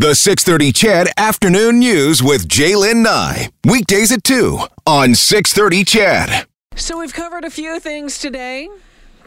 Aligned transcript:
The 0.00 0.14
630 0.14 0.72
CHED 0.72 1.08
Afternoon 1.18 1.78
News 1.78 2.22
with 2.22 2.48
J'lyn 2.48 3.02
Nye. 3.02 3.50
Weekdays 3.66 4.10
at 4.10 4.24
2 4.24 4.58
on 4.86 5.14
630 5.14 5.84
CHED. 5.84 6.46
So 6.74 6.98
we've 6.98 7.12
covered 7.12 7.44
a 7.44 7.50
few 7.50 7.78
things 7.78 8.16
today. 8.16 8.70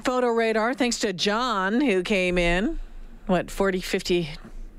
Photo 0.03 0.29
radar, 0.29 0.73
thanks 0.73 0.97
to 1.01 1.13
John, 1.13 1.79
who 1.79 2.01
came 2.01 2.39
in, 2.39 2.79
what, 3.27 3.51
40, 3.51 3.81
50 3.81 4.31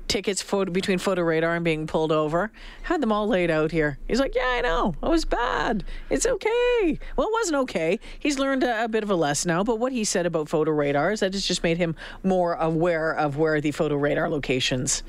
tickets 0.09 0.41
photo, 0.41 0.69
between 0.69 0.99
photo 0.99 1.21
radar 1.21 1.55
and 1.55 1.63
being 1.63 1.87
pulled 1.87 2.11
over. 2.11 2.51
Had 2.83 3.01
them 3.01 3.13
all 3.13 3.27
laid 3.27 3.49
out 3.49 3.71
here. 3.71 3.97
He's 4.05 4.19
like, 4.19 4.35
Yeah, 4.35 4.45
I 4.45 4.61
know. 4.61 4.95
It 5.01 5.07
was 5.09 5.23
bad. 5.23 5.85
It's 6.09 6.25
okay. 6.25 6.99
Well, 7.15 7.27
it 7.27 7.33
wasn't 7.33 7.55
okay. 7.63 8.01
He's 8.19 8.37
learned 8.37 8.63
a, 8.63 8.83
a 8.83 8.87
bit 8.89 9.03
of 9.03 9.09
a 9.09 9.15
lesson 9.15 9.47
now, 9.47 9.63
but 9.63 9.79
what 9.79 9.93
he 9.93 10.03
said 10.03 10.25
about 10.25 10.49
photo 10.49 10.71
radar 10.71 11.13
is 11.13 11.21
that 11.21 11.33
it's 11.33 11.47
just 11.47 11.63
made 11.63 11.77
him 11.77 11.95
more 12.21 12.55
aware 12.55 13.13
of 13.13 13.37
where 13.37 13.61
the 13.61 13.71
photo 13.71 13.95
radar 13.95 14.29
locations 14.29 15.01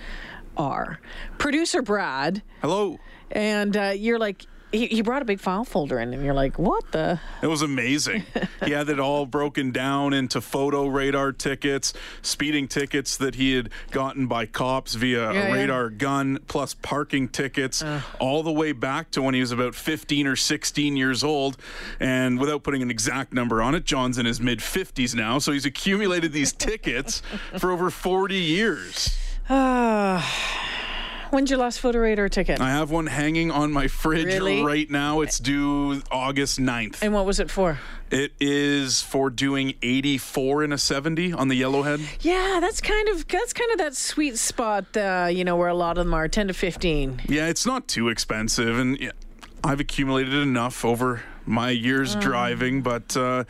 are. 0.56 1.00
Producer 1.38 1.82
Brad, 1.82 2.42
Hello. 2.62 2.98
and 3.30 3.76
uh, 3.76 3.92
you're 3.96 4.18
like, 4.18 4.46
he, 4.72 4.88
he 4.88 5.00
brought 5.00 5.22
a 5.22 5.24
big 5.24 5.38
file 5.38 5.64
folder 5.64 5.98
in, 6.00 6.12
and 6.12 6.24
you're 6.24 6.34
like, 6.34 6.58
What 6.58 6.90
the? 6.90 7.20
It 7.40 7.46
was 7.46 7.62
amazing. 7.62 8.24
he 8.64 8.72
had 8.72 8.88
it 8.88 8.98
all 8.98 9.24
broken 9.24 9.70
down 9.70 10.12
into 10.12 10.40
photo 10.40 10.86
radar 10.86 11.32
tickets, 11.32 11.94
speeding 12.20 12.66
tickets 12.66 13.16
that 13.18 13.36
he 13.36 13.54
had 13.54 13.70
gotten 13.92 14.26
by 14.26 14.44
cops 14.44 14.94
via 14.94 15.32
Yeah, 15.32 15.40
a 15.44 15.48
yeah. 15.48 15.52
radar 15.52 15.88
gun, 15.88 16.40
plus 16.48 16.74
parking 16.74 17.28
tickets, 17.28 17.82
all 18.18 18.42
the 18.42 18.52
way 18.52 18.72
back 18.72 19.12
to 19.12 19.22
when 19.22 19.34
he 19.34 19.40
was 19.40 19.52
about 19.52 19.74
15 19.76 20.26
or 20.26 20.36
16 20.36 20.96
years 20.96 21.22
old. 21.22 21.56
And 22.00 22.38
without 22.38 22.64
putting 22.64 22.82
an 22.82 22.90
exact 22.90 23.32
number 23.32 23.62
on 23.62 23.74
it, 23.76 23.84
John's 23.84 24.18
in 24.18 24.26
his 24.26 24.40
mid 24.40 24.58
50s 24.58 25.14
now. 25.14 25.38
So 25.38 25.52
he's 25.52 25.64
accumulated 25.64 26.32
these 26.32 26.52
tickets 26.52 27.22
for 27.58 27.70
over 27.70 27.88
40 27.88 28.34
years. 28.34 29.16
When's 31.30 31.50
your 31.50 31.58
last 31.58 31.80
photo 31.80 31.98
radar 31.98 32.28
ticket? 32.28 32.60
I 32.60 32.70
have 32.70 32.90
one 32.90 33.06
hanging 33.06 33.50
on 33.50 33.72
my 33.72 33.88
fridge 33.88 34.24
Really? 34.26 34.62
right 34.62 34.90
now. 34.90 35.20
It's 35.20 35.38
due 35.38 36.02
August 36.10 36.58
9th. 36.58 37.02
and 37.02 37.12
what 37.12 37.26
was 37.26 37.38
it 37.40 37.50
for? 37.50 37.78
It 38.10 38.32
is 38.40 39.02
for 39.02 39.30
doing 39.30 39.74
84 39.82 40.64
in 40.64 40.72
a 40.72 40.78
70 40.78 41.32
on 41.32 41.48
the 41.48 41.60
Yellowhead. 41.60 42.04
Yeah, 42.20 42.58
that's 42.60 42.80
kind 42.80 43.08
of 43.08 43.26
that's 43.28 43.52
kind 43.52 43.70
of 43.72 43.78
that 43.78 43.96
sweet 43.96 44.38
spot, 44.38 44.96
uh, 44.96 45.28
you 45.30 45.44
know, 45.44 45.56
where 45.56 45.68
a 45.68 45.74
lot 45.74 45.98
of 45.98 46.04
them 46.06 46.14
are 46.14 46.28
ten 46.28 46.46
to 46.48 46.54
fifteen. 46.54 47.20
Yeah, 47.28 47.48
it's 47.48 47.66
not 47.66 47.88
too 47.88 48.08
expensive, 48.08 48.78
and 48.78 48.98
yeah, 49.00 49.10
I've 49.64 49.80
accumulated 49.80 50.34
enough 50.34 50.84
over 50.84 51.22
my 51.46 51.70
years 51.70 52.14
driving. 52.16 52.82
But 52.82 53.16
uh, 53.16 53.44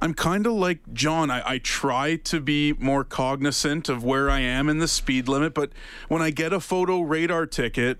I'm 0.00 0.14
kind 0.14 0.46
of 0.46 0.52
like 0.54 0.80
John. 0.92 1.30
I, 1.30 1.42
I 1.52 1.58
try 1.58 2.16
to 2.16 2.40
be 2.40 2.72
more 2.74 3.04
cognizant 3.04 3.88
of 3.88 4.02
where 4.02 4.30
I 4.30 4.40
am 4.40 4.68
in 4.68 4.78
the 4.78 4.88
speed 4.88 5.28
limit. 5.28 5.54
But 5.54 5.70
when 6.08 6.22
I 6.22 6.30
get 6.30 6.52
a 6.52 6.60
photo 6.60 7.00
radar 7.00 7.46
ticket, 7.46 7.98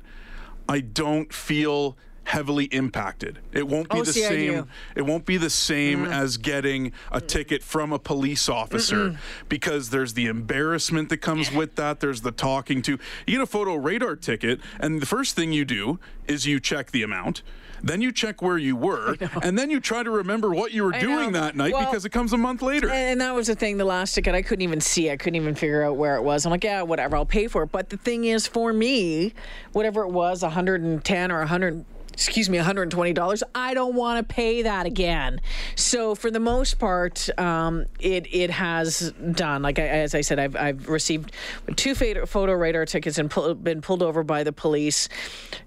I 0.69 0.81
don't 0.81 1.33
feel 1.33 1.97
heavily 2.25 2.65
impacted. 2.67 3.39
It 3.53 3.67
won't 3.67 3.89
be 3.89 3.99
Oh, 3.99 4.05
the 4.05 4.13
see, 4.13 4.23
same. 4.23 4.69
It 4.95 5.03
won't 5.03 5.27
be 5.27 5.37
the 5.37 5.51
same 5.51 6.05
mm-hmm. 6.05 6.13
as 6.13 6.37
getting 6.37 6.93
a 7.11 7.21
mm. 7.21 7.27
ticket 7.27 7.63
from 7.63 7.93
a 7.93 7.99
police 7.99 8.49
officer 8.49 9.19
because 9.49 9.91
there's 9.91 10.15
the 10.15 10.27
embarrassment 10.27 11.09
that 11.09 11.19
comes 11.19 11.53
with 11.53 11.77
that. 11.77 12.01
There's 12.01 12.21
the 12.21 12.33
talking 12.33 12.83
to. 12.83 12.93
You 13.27 13.39
get 13.39 13.41
a 13.41 13.47
photo 13.47 13.75
radar 13.75 14.17
ticket, 14.17 14.61
and 14.79 15.01
the 15.01 15.07
first 15.07 15.37
thing 15.37 15.53
you 15.53 15.65
do 15.65 15.99
is 16.27 16.47
you 16.47 16.61
check 16.61 16.91
the 16.91 17.03
amount. 17.03 17.43
Then 17.83 18.01
you 18.01 18.13
check 18.13 18.41
where 18.41 18.59
you 18.59 18.77
were, 18.77 19.17
and 19.43 19.59
then 19.59 19.69
you 19.69 19.81
try 19.81 20.03
to 20.03 20.11
remember 20.11 20.51
what 20.51 20.73
you 20.73 20.85
were 20.85 20.95
I 20.95 21.01
doing 21.01 21.33
know. 21.33 21.41
that 21.41 21.57
night 21.57 21.73
Well- 21.73 21.85
because 21.85 22.05
it 22.05 22.11
comes 22.11 22.33
a 22.33 22.39
month 22.39 22.63
later. 22.63 22.89
And 22.89 23.21
that 23.21 23.35
was 23.35 23.49
the 23.49 23.57
thing. 23.57 23.77
The 23.77 23.85
last 23.85 24.15
ticket, 24.15 24.35
I 24.35 24.43
couldn't 24.43 24.63
even 24.63 24.81
see. 24.81 25.11
I 25.11 25.17
couldn't 25.17 25.35
even 25.35 25.55
figure 25.55 25.83
out 25.83 25.97
where 25.97 26.15
it 26.17 26.23
was. 26.23 26.47
I'm 26.47 26.51
like, 26.51 26.63
yeah, 26.65 26.83
whatever. 26.83 27.17
I'll 27.17 27.27
pay 27.27 27.49
for 27.49 27.65
it. 27.65 27.73
But 27.73 27.91
the 27.91 27.97
thing 27.97 28.25
is, 28.25 28.47
for 28.47 28.73
me, 28.73 29.35
whatever 29.73 30.03
it 30.03 30.11
was, 30.11 30.43
110 30.43 31.33
or 31.33 31.39
100. 31.39 31.85
Excuse 32.13 32.49
me, 32.49 32.59
$120. 32.59 33.43
I 33.55 33.75
don't 33.75 33.95
want 33.95 34.27
to 34.27 34.35
pay 34.35 34.63
that 34.63 34.87
again. 34.87 35.41
So 35.77 36.15
for 36.15 36.31
the 36.31 36.41
most 36.41 36.79
part, 36.79 37.29
um, 37.39 37.87
it 38.01 38.27
it 38.33 38.51
has 38.51 39.13
done. 39.33 39.63
Like 39.63 39.79
I, 39.79 39.89
as 39.89 40.15
I 40.15 40.21
said, 40.21 40.39
I've 40.39 40.57
I've 40.57 40.89
received 40.89 41.33
two 41.77 41.95
photo, 41.95 42.53
radar 42.53 42.87
tickets 42.87 43.19
and 43.19 43.31
pull, 43.31 43.55
been 43.55 43.81
pulled 43.81 44.03
over 44.03 44.23
by 44.23 44.45
the 44.45 44.53
police. 44.53 45.09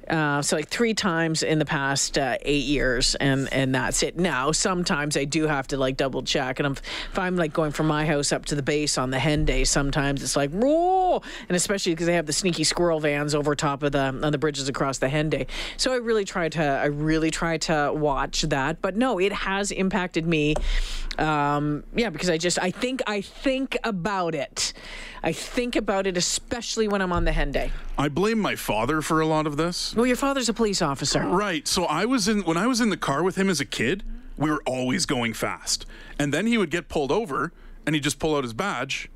Uh, 0.10 0.42
so 0.42 0.56
like 0.56 0.68
three 0.68 0.94
times 0.94 1.42
in 1.42 1.58
the 1.58 1.66
past 1.66 2.18
uh, 2.18 2.38
eight 2.42 2.66
years, 2.66 3.16
and 3.16 3.52
and 3.52 3.74
that's 3.74 4.04
it. 4.04 4.18
Now 4.18 4.52
sometimes 4.52 5.18
I 5.18 5.26
do 5.26 5.48
have 5.48 5.68
to 5.68 5.78
like 5.78 5.98
double 5.98 6.22
check, 6.22 6.60
and 6.60 6.68
I'm, 6.68 6.74
if 6.74 7.18
I'm 7.18 7.36
like 7.36 7.54
going 7.54 7.72
from 7.72 7.88
my 7.88 8.06
house 8.06 8.32
up 8.32 8.46
to 8.46 8.56
the 8.56 8.62
base 8.62 8.98
on 8.98 9.10
the 9.10 9.18
Henday, 9.18 9.66
sometimes 9.66 10.22
it's 10.22 10.36
like 10.36 10.52
whoa, 10.52 11.22
and 11.50 11.56
especially 11.56 11.94
because 11.94 12.06
they 12.06 12.14
have 12.14 12.28
the 12.28 12.34
sneaky 12.34 12.64
squirrel 12.64 13.00
vans 13.00 13.34
over 13.34 13.56
top 13.56 13.82
of 13.82 13.94
the 13.94 14.00
on 14.00 14.32
the 14.32 14.38
bridges 14.38 14.70
across 14.70 15.00
the 15.00 15.08
Henday. 15.08 15.48
So 15.78 15.92
I 15.92 15.98
really 15.98 16.26
try 16.36 16.50
to 16.50 16.62
I 16.62 16.88
really 16.88 17.32
try 17.32 17.58
to 17.60 17.94
watch 17.96 18.42
that, 18.42 18.82
but 18.82 18.98
no, 18.98 19.20
it 19.20 19.32
has 19.32 19.72
impacted 19.72 20.28
me. 20.28 20.56
Um, 21.18 21.86
yeah, 21.96 22.10
because 22.10 22.30
I 22.30 22.38
just 22.38 22.60
I 22.62 22.72
think 22.72 23.02
I 23.08 23.22
think 23.22 23.78
about 23.86 24.36
it. 24.36 24.74
I 25.24 25.32
think 25.32 25.78
about 25.78 26.06
it, 26.08 26.18
especially 26.18 26.90
when 26.90 27.02
I'm 27.02 27.14
on 27.14 27.24
the 27.24 27.32
Henday. 27.32 27.72
I 27.98 28.10
blame 28.10 28.38
my 28.38 28.58
father 28.58 29.02
for 29.02 29.22
a 29.22 29.26
lot 29.26 29.48
of 29.48 29.56
this. 29.56 29.96
Well, 29.96 30.06
your 30.06 30.18
father's 30.18 30.50
a 30.50 30.54
police 30.54 30.82
officer. 30.82 31.26
Right. 31.26 31.66
So 31.70 31.86
I 31.86 32.04
was 32.04 32.28
in 32.28 32.42
when 32.42 32.58
I 32.58 32.68
was 32.68 32.82
in 32.82 32.90
the 32.90 32.98
car 32.98 33.24
with 33.24 33.38
him 33.38 33.50
as 33.50 33.62
a 33.62 33.66
kid, 33.66 34.04
we 34.36 34.52
were 34.52 34.62
always 34.66 35.06
going 35.06 35.34
fast. 35.34 35.86
And 36.20 36.34
then 36.34 36.48
he 36.48 36.58
would 36.58 36.70
get 36.70 36.90
pulled 36.90 37.14
over 37.14 37.54
and 37.86 37.96
he'd 37.96 38.04
just 38.04 38.20
pull 38.20 38.36
out 38.36 38.44
his 38.44 38.54
badge. 38.54 39.10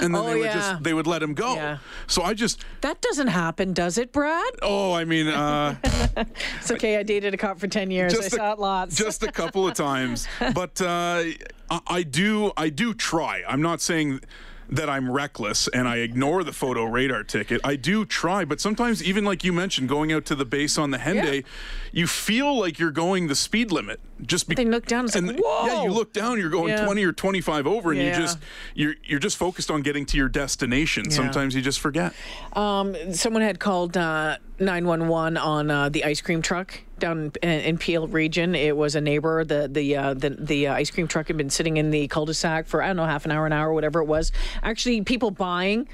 And 0.00 0.14
then 0.14 0.22
Oh, 0.22 0.26
they 0.26 0.36
would 0.36 0.44
yeah. 0.46 0.54
just 0.54 0.82
they 0.82 0.94
would 0.94 1.06
let 1.06 1.22
him 1.22 1.34
go. 1.34 1.54
Yeah. 1.54 1.78
So 2.06 2.22
I 2.22 2.34
just 2.34 2.64
That 2.80 3.00
doesn't 3.00 3.28
happen, 3.28 3.72
does 3.72 3.98
it, 3.98 4.12
Brad? 4.12 4.52
oh, 4.62 4.92
I 4.94 5.04
mean 5.04 5.28
uh 5.28 5.74
It's 6.60 6.70
okay. 6.70 6.96
I 6.96 7.02
dated 7.02 7.34
a 7.34 7.36
cop 7.36 7.58
for 7.58 7.66
10 7.68 7.90
years. 7.90 8.14
I 8.18 8.28
saw 8.28 8.50
a, 8.50 8.52
it 8.54 8.58
lots. 8.58 8.96
just 8.96 9.22
a 9.22 9.30
couple 9.32 9.66
of 9.68 9.74
times. 9.74 10.26
But 10.54 10.80
uh 10.80 11.22
I, 11.70 11.80
I 11.86 12.02
do 12.02 12.52
I 12.56 12.68
do 12.70 12.94
try. 12.94 13.42
I'm 13.46 13.60
not 13.62 13.80
saying 13.80 14.20
that 14.70 14.88
I'm 14.90 15.10
reckless 15.10 15.66
and 15.68 15.88
I 15.88 15.96
ignore 15.96 16.44
the 16.44 16.52
photo 16.52 16.84
radar 16.84 17.24
ticket. 17.24 17.60
I 17.64 17.76
do 17.76 18.04
try, 18.04 18.44
but 18.44 18.60
sometimes 18.60 19.02
even 19.02 19.24
like 19.24 19.42
you 19.42 19.52
mentioned, 19.52 19.88
going 19.88 20.12
out 20.12 20.26
to 20.26 20.34
the 20.34 20.44
base 20.44 20.76
on 20.76 20.90
the 20.90 20.98
Henday, 20.98 21.44
you 21.92 22.06
feel 22.06 22.58
like 22.58 22.78
you're 22.78 22.90
going 22.90 23.28
the 23.28 23.34
speed 23.34 23.72
limit 23.72 23.98
just 24.22 24.48
because 24.48 24.64
They 24.64 24.70
look 24.70 24.86
down, 24.86 25.06
it's 25.06 25.16
like, 25.16 25.38
yeah, 25.42 25.84
you 25.84 25.90
look 25.90 26.12
down, 26.12 26.38
you're 26.38 26.50
going 26.50 26.68
Yeah. 26.68 26.84
20 26.84 27.04
or 27.04 27.12
25 27.12 27.66
over, 27.66 27.92
and 27.92 28.00
you 28.00 28.12
just 28.12 28.38
you're 28.74 28.94
you're 29.04 29.20
just 29.20 29.36
focused 29.36 29.70
on 29.70 29.82
getting 29.82 30.04
to 30.06 30.16
your 30.16 30.28
destination. 30.28 31.10
Sometimes 31.10 31.54
you 31.54 31.62
just 31.62 31.80
forget. 31.80 32.12
Um, 32.52 32.94
someone 33.14 33.42
had 33.42 33.58
called 33.60 33.96
uh, 33.96 34.36
911 34.58 35.36
on 35.36 35.70
uh, 35.70 35.88
the 35.88 36.04
ice 36.04 36.20
cream 36.20 36.42
truck 36.42 36.80
down 36.98 37.32
in, 37.42 37.48
in 37.48 37.78
Peel 37.78 38.08
region. 38.08 38.54
It 38.54 38.76
was 38.76 38.94
a 38.94 39.00
neighbor. 39.00 39.44
The 39.44 39.68
the 39.68 39.96
uh, 39.96 40.14
the, 40.14 40.30
the 40.30 40.68
uh, 40.68 40.74
ice 40.74 40.90
cream 40.90 41.08
truck 41.08 41.28
had 41.28 41.36
been 41.36 41.50
sitting 41.50 41.76
in 41.76 41.90
the 41.90 42.08
cul-de-sac 42.08 42.66
for 42.66 42.82
I 42.82 42.88
don't 42.88 42.96
know 42.96 43.04
half 43.04 43.24
an 43.24 43.32
hour, 43.32 43.46
an 43.46 43.52
hour, 43.52 43.72
whatever 43.72 44.00
it 44.00 44.06
was. 44.06 44.32
Actually, 44.62 45.02
people 45.02 45.30
buying 45.30 45.88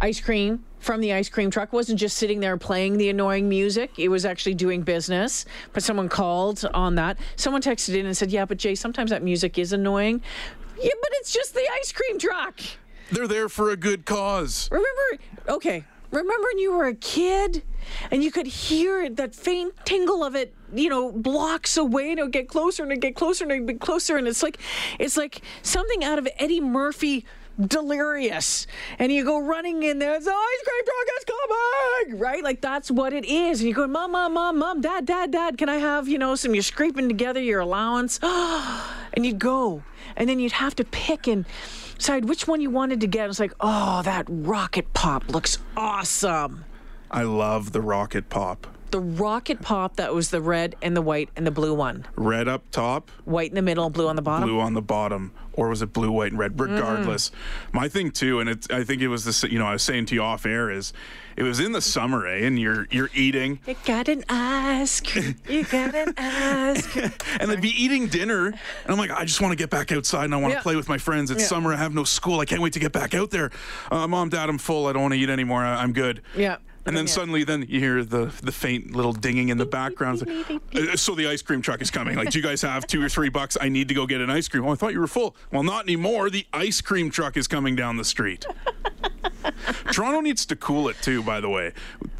ice 0.00 0.20
cream 0.20 0.64
from 0.78 1.00
the 1.00 1.12
ice 1.12 1.28
cream 1.28 1.50
truck 1.50 1.72
wasn't 1.72 1.98
just 1.98 2.16
sitting 2.16 2.40
there 2.40 2.56
playing 2.56 2.96
the 2.96 3.08
annoying 3.08 3.48
music. 3.48 3.98
It 3.98 4.08
was 4.08 4.24
actually 4.24 4.54
doing 4.54 4.82
business. 4.82 5.44
But 5.72 5.82
someone 5.82 6.08
called 6.08 6.64
on 6.74 6.96
that. 6.96 7.18
Someone 7.36 7.62
texted 7.62 7.94
in 7.94 8.06
and 8.06 8.16
said, 8.16 8.30
"Yeah, 8.30 8.44
but 8.44 8.58
Jay, 8.58 8.74
sometimes 8.74 9.10
that 9.10 9.22
music 9.22 9.58
is 9.58 9.72
annoying." 9.72 10.22
Yeah, 10.76 10.90
but 11.00 11.10
it's 11.14 11.32
just 11.32 11.54
the 11.54 11.68
ice 11.80 11.92
cream 11.92 12.18
truck. 12.18 12.60
They're 13.12 13.28
there 13.28 13.48
for 13.48 13.70
a 13.70 13.76
good 13.76 14.06
cause. 14.06 14.68
Remember, 14.72 15.22
okay, 15.48 15.84
remember 16.12 16.46
when 16.52 16.58
you 16.58 16.72
were 16.72 16.86
a 16.86 16.94
kid 16.94 17.62
and 18.10 18.22
you 18.22 18.30
could 18.30 18.46
hear 18.46 19.02
it, 19.02 19.16
that 19.16 19.34
faint 19.34 19.74
tingle 19.84 20.22
of 20.22 20.36
it, 20.36 20.54
you 20.72 20.88
know, 20.88 21.10
blocks 21.10 21.76
away 21.76 22.10
and 22.10 22.18
it 22.18 22.22
would 22.22 22.32
get 22.32 22.48
closer 22.48 22.82
and 22.82 22.92
it 22.92 23.00
get 23.00 23.16
closer 23.16 23.44
and 23.44 23.52
it 23.52 23.66
get 23.66 23.80
closer. 23.80 24.16
And 24.16 24.28
it's 24.28 24.42
like, 24.42 24.58
it's 24.98 25.16
like 25.16 25.42
something 25.62 26.04
out 26.04 26.18
of 26.18 26.28
Eddie 26.38 26.60
Murphy 26.60 27.24
delirious. 27.60 28.66
And 28.98 29.12
you 29.12 29.24
go 29.24 29.38
running 29.38 29.82
in 29.82 29.98
there 29.98 30.14
it's 30.14 30.24
the 30.24 30.32
ice 30.32 30.62
cream 30.64 30.84
truck 30.84 31.06
is 31.18 31.24
coming! 31.24 32.18
Right? 32.18 32.44
Like 32.44 32.60
that's 32.60 32.90
what 32.90 33.12
it 33.12 33.24
is. 33.24 33.60
And 33.60 33.68
you 33.68 33.74
go 33.74 33.86
mom 33.86 34.12
mom 34.12 34.34
mom 34.34 34.58
mom 34.58 34.80
dad 34.80 35.06
dad 35.06 35.30
dad 35.30 35.58
can 35.58 35.68
i 35.68 35.76
have 35.76 36.08
you 36.08 36.18
know 36.18 36.34
some 36.34 36.54
you're 36.54 36.62
scraping 36.62 37.08
together 37.08 37.40
your 37.40 37.60
allowance? 37.60 38.18
And 39.14 39.26
you'd 39.26 39.38
go. 39.38 39.82
And 40.16 40.26
then 40.26 40.38
you'd 40.38 40.52
have 40.52 40.74
to 40.76 40.84
pick 40.84 41.26
and 41.26 41.44
decide 42.02 42.24
which 42.24 42.48
one 42.48 42.60
you 42.60 42.68
wanted 42.68 43.00
to 43.00 43.06
get 43.06 43.30
it's 43.30 43.38
like 43.38 43.54
oh 43.60 44.02
that 44.02 44.26
rocket 44.28 44.92
pop 44.92 45.28
looks 45.28 45.58
awesome 45.76 46.64
I 47.14 47.24
love 47.24 47.72
the 47.72 47.82
rocket 47.82 48.30
pop. 48.30 48.66
The 48.92 49.00
rocket 49.00 49.60
pop 49.60 49.96
that 49.96 50.14
was 50.14 50.30
the 50.30 50.40
red 50.40 50.76
and 50.80 50.96
the 50.96 51.02
white 51.02 51.28
and 51.34 51.46
the 51.46 51.50
blue 51.50 51.74
one 51.74 52.06
Red 52.16 52.46
up 52.46 52.62
top, 52.70 53.10
white 53.24 53.48
in 53.50 53.56
the 53.56 53.62
middle 53.62 53.90
blue 53.90 54.06
on 54.08 54.14
the 54.16 54.22
bottom 54.22 54.48
blue 54.48 54.60
on 54.60 54.74
the 54.74 54.82
bottom, 54.82 55.32
or 55.54 55.68
was 55.68 55.82
it 55.82 55.92
blue, 55.92 56.12
white, 56.12 56.30
and 56.32 56.38
red? 56.38 56.58
Regardless, 56.58 57.30
my 57.72 57.88
thing 57.88 58.10
too, 58.10 58.38
and 58.40 58.48
it's 58.48 58.68
I 58.70 58.84
think 58.84 59.02
it 59.02 59.08
was 59.08 59.24
this. 59.24 59.42
You 59.42 59.58
know, 59.58 59.66
I 59.66 59.72
was 59.72 59.82
saying 59.82 60.06
to 60.06 60.14
you 60.14 60.22
off 60.22 60.46
air 60.46 60.70
is, 60.70 60.92
it 61.36 61.42
was 61.42 61.58
in 61.60 61.72
the 61.72 61.80
summer, 61.80 62.26
eh? 62.26 62.46
And 62.46 62.58
you're 62.58 62.86
you're 62.90 63.10
eating, 63.14 63.58
You 63.66 63.74
got 63.84 64.08
an 64.08 64.24
ask. 64.28 65.14
You 65.48 65.64
got 65.64 65.94
an 65.94 66.14
ask. 66.16 66.94
and 67.40 67.50
I'd 67.50 67.60
be 67.60 67.70
eating 67.82 68.06
dinner, 68.06 68.46
and 68.48 68.56
I'm 68.88 68.98
like, 68.98 69.10
I 69.10 69.24
just 69.24 69.40
want 69.40 69.52
to 69.52 69.56
get 69.56 69.70
back 69.70 69.90
outside 69.92 70.24
and 70.26 70.34
I 70.34 70.38
want 70.38 70.52
to 70.52 70.58
Yeah. 70.58 70.62
play 70.62 70.76
with 70.76 70.88
my 70.88 70.98
friends. 70.98 71.30
It's 71.30 71.40
Yeah. 71.42 71.46
summer, 71.48 71.72
I 71.72 71.76
have 71.76 71.94
no 71.94 72.04
school, 72.04 72.40
I 72.40 72.44
can't 72.44 72.60
wait 72.62 72.74
to 72.74 72.80
get 72.80 72.92
back 72.92 73.14
out 73.14 73.30
there. 73.30 73.50
Uh, 73.90 74.06
Mom, 74.06 74.28
Dad, 74.28 74.48
I'm 74.48 74.58
full. 74.58 74.86
I 74.86 74.92
don't 74.92 75.02
want 75.02 75.14
to 75.14 75.18
eat 75.20 75.30
anymore. 75.30 75.62
I- 75.64 75.82
I'm 75.82 75.92
good. 75.92 76.20
Yeah. 76.36 76.56
And 76.84 76.96
then 76.96 77.06
suddenly, 77.06 77.44
then 77.44 77.64
you 77.68 77.78
hear 77.78 78.04
the 78.04 78.32
the 78.42 78.50
faint 78.52 78.94
little 78.96 79.12
dinging 79.12 79.50
in 79.50 79.58
the 79.58 79.66
background. 79.66 80.26
Like, 80.26 80.62
"Uh, 80.74 80.96
so 80.96 81.14
the 81.14 81.28
ice 81.28 81.40
cream 81.42 81.62
truck 81.62 81.80
is 81.80 81.90
coming. 81.90 82.16
Like, 82.16 82.30
do 82.30 82.38
you 82.38 82.44
guys 82.44 82.62
have 82.62 82.86
two 82.86 83.02
or 83.02 83.08
three 83.08 83.28
bucks? 83.28 83.56
I 83.60 83.68
need 83.68 83.88
to 83.88 83.94
go 83.94 84.06
get 84.06 84.20
an 84.20 84.30
ice 84.30 84.48
cream. 84.48 84.64
Oh, 84.64 84.72
I 84.72 84.74
thought 84.74 84.92
you 84.92 85.00
were 85.00 85.06
full. 85.06 85.36
Well, 85.52 85.62
not 85.62 85.84
anymore. 85.84 86.28
The 86.28 86.46
ice 86.52 86.80
cream 86.80 87.10
truck 87.10 87.36
is 87.36 87.46
coming 87.46 87.76
down 87.76 87.98
the 87.98 88.04
street. 88.04 88.44
Toronto 89.92 90.20
needs 90.20 90.44
to 90.46 90.56
cool 90.56 90.88
it 90.88 90.96
too. 91.02 91.22
By 91.22 91.40
the 91.40 91.48
way, 91.48 91.72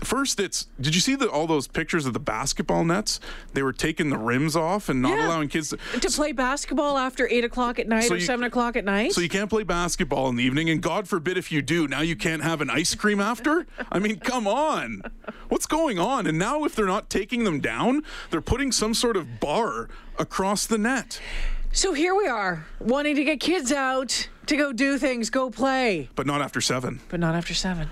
first 0.05 0.41
it's. 0.41 0.67
Did 0.81 0.95
you 0.95 1.01
see 1.01 1.15
the, 1.15 1.29
all 1.29 1.47
those 1.47 1.67
pictures 1.69 2.07
of 2.07 2.13
the 2.13 2.21
basketball 2.21 2.85
nets? 2.85 3.21
They 3.55 3.63
were 3.63 3.73
taking 3.73 4.11
the 4.11 4.19
rims 4.19 4.57
off 4.57 4.89
and 4.89 5.01
not 5.03 5.17
Yeah. 5.19 5.27
allowing 5.29 5.49
kids 5.49 5.71
to. 5.71 5.77
to 6.01 6.09
play 6.11 6.33
basketball 6.33 6.99
after 6.99 7.29
eight 7.29 7.45
o'clock 7.45 7.79
at 7.79 7.89
night 7.89 8.05
So 8.05 8.15
or 8.15 8.19
you- 8.19 8.25
seven 8.25 8.45
o'clock 8.45 8.77
at 8.77 8.85
night. 8.85 9.13
So 9.13 9.21
you 9.21 9.29
can't 9.29 9.49
play 9.51 9.63
basketball 9.63 10.29
in 10.29 10.37
the 10.37 10.45
evening, 10.45 10.71
and 10.71 10.81
God 10.83 11.09
forbid 11.09 11.37
if 11.39 11.51
you 11.53 11.63
do, 11.63 11.87
now 11.89 12.01
you 12.01 12.17
can't 12.17 12.43
have 12.43 12.61
an 12.61 12.71
ice 12.71 12.95
cream 12.95 13.21
after? 13.21 13.67
I 13.91 13.99
mean, 13.99 14.19
come 14.19 14.47
on. 14.47 15.03
What's 15.49 15.67
going 15.67 15.99
on? 15.99 16.27
And 16.27 16.39
now 16.39 16.65
if 16.65 16.75
they're 16.75 16.87
not 16.87 17.11
taking 17.11 17.45
them 17.45 17.61
down, 17.61 18.03
they're 18.31 18.41
putting 18.41 18.73
some 18.73 18.95
sort 18.95 19.17
of 19.17 19.41
bar 19.41 19.89
across 20.19 20.67
the 20.67 20.79
net. 20.79 21.21
So 21.73 21.95
here 21.95 22.15
we 22.15 22.27
are, 22.27 22.67
wanting 22.81 23.17
to 23.17 23.25
get 23.25 23.41
kids 23.41 23.73
out 23.73 24.29
to 24.47 24.57
go 24.57 24.73
do 24.75 24.99
things, 24.99 25.31
go 25.31 25.49
play, 25.51 26.11
But 26.15 26.27
not 26.27 26.43
after 26.43 26.61
seven. 26.61 27.01
but 27.09 27.19
not 27.21 27.35
after 27.35 27.55
seven. 27.55 27.89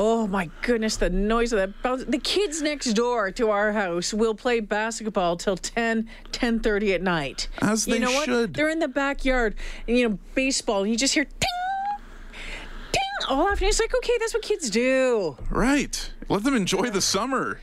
Oh 0.00 0.28
my 0.28 0.48
goodness, 0.62 0.96
the 0.96 1.10
noise 1.10 1.52
of 1.52 1.58
that 1.58 1.82
bounce. 1.82 2.04
The 2.04 2.18
kids 2.18 2.62
next 2.62 2.92
door 2.92 3.32
to 3.32 3.50
our 3.50 3.72
house 3.72 4.14
will 4.14 4.36
play 4.36 4.60
basketball 4.60 5.36
till 5.36 5.56
10, 5.56 6.08
10.30 6.30 6.94
at 6.94 7.02
night. 7.02 7.48
As 7.60 7.88
you 7.88 7.94
they 7.94 7.98
know 7.98 8.12
what? 8.12 8.26
should. 8.26 8.54
They're 8.54 8.68
in 8.68 8.78
the 8.78 8.86
backyard, 8.86 9.56
and 9.88 9.98
you 9.98 10.08
know, 10.08 10.18
baseball, 10.36 10.82
and 10.82 10.90
you 10.92 10.96
just 10.96 11.14
hear 11.14 11.24
ting, 11.24 11.50
ting 12.92 13.02
all 13.28 13.48
afternoon. 13.48 13.70
It's 13.70 13.80
like, 13.80 13.92
okay, 13.96 14.16
that's 14.20 14.32
what 14.32 14.44
kids 14.44 14.70
do. 14.70 15.36
Right. 15.50 16.12
Let 16.28 16.44
them 16.44 16.54
enjoy 16.54 16.90
the 16.90 17.00
summer. 17.00 17.58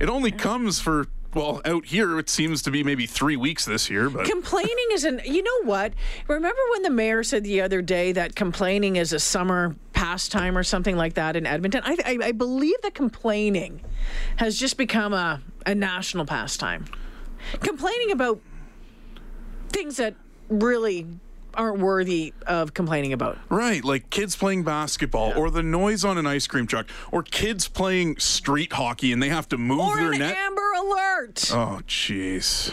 It 0.00 0.08
only 0.08 0.32
comes 0.32 0.80
for, 0.80 1.06
well, 1.36 1.60
out 1.66 1.84
here, 1.84 2.18
it 2.18 2.30
seems 2.30 2.62
to 2.62 2.70
be 2.70 2.82
maybe 2.82 3.04
three 3.04 3.36
weeks 3.36 3.66
this 3.66 3.90
year, 3.90 4.08
but. 4.08 4.24
complaining 4.24 4.86
is 4.92 5.04
an 5.04 5.20
you 5.24 5.42
know 5.42 5.62
what 5.64 5.92
remember 6.28 6.60
when 6.72 6.82
the 6.82 6.90
mayor 6.90 7.22
said 7.22 7.44
the 7.44 7.60
other 7.60 7.82
day 7.82 8.10
that 8.12 8.34
complaining 8.34 8.96
is 8.96 9.12
a 9.12 9.18
summer 9.18 9.76
pastime 9.92 10.56
or 10.56 10.62
something 10.62 10.96
like 10.96 11.14
that 11.14 11.36
in 11.36 11.46
edmonton 11.46 11.82
i, 11.84 11.96
I, 12.04 12.18
I 12.28 12.32
believe 12.32 12.80
that 12.82 12.94
complaining 12.94 13.82
has 14.36 14.58
just 14.58 14.78
become 14.78 15.12
a, 15.12 15.42
a 15.66 15.74
national 15.74 16.24
pastime 16.24 16.86
complaining 17.60 18.10
about 18.10 18.40
things 19.68 19.96
that 19.98 20.14
really 20.48 21.06
aren't 21.56 21.78
worthy 21.78 22.32
of 22.46 22.74
complaining 22.74 23.12
about 23.12 23.38
Right, 23.48 23.84
like 23.84 24.10
kids 24.10 24.36
playing 24.36 24.64
basketball, 24.64 25.32
or 25.36 25.50
the 25.50 25.62
noise 25.62 26.04
on 26.04 26.18
an 26.18 26.26
ice 26.26 26.46
cream 26.46 26.66
truck, 26.66 26.86
or 27.10 27.22
kids 27.22 27.68
playing 27.68 28.18
street 28.18 28.72
hockey 28.72 29.12
and 29.12 29.22
they 29.22 29.28
have 29.28 29.48
to 29.48 29.58
move 29.58 29.80
or 29.80 29.96
their 29.96 30.12
an 30.12 30.18
net. 30.20 30.36
amber 30.36 30.72
alert 30.78 31.50
Oh, 31.52 31.80
jeez. 31.86 32.72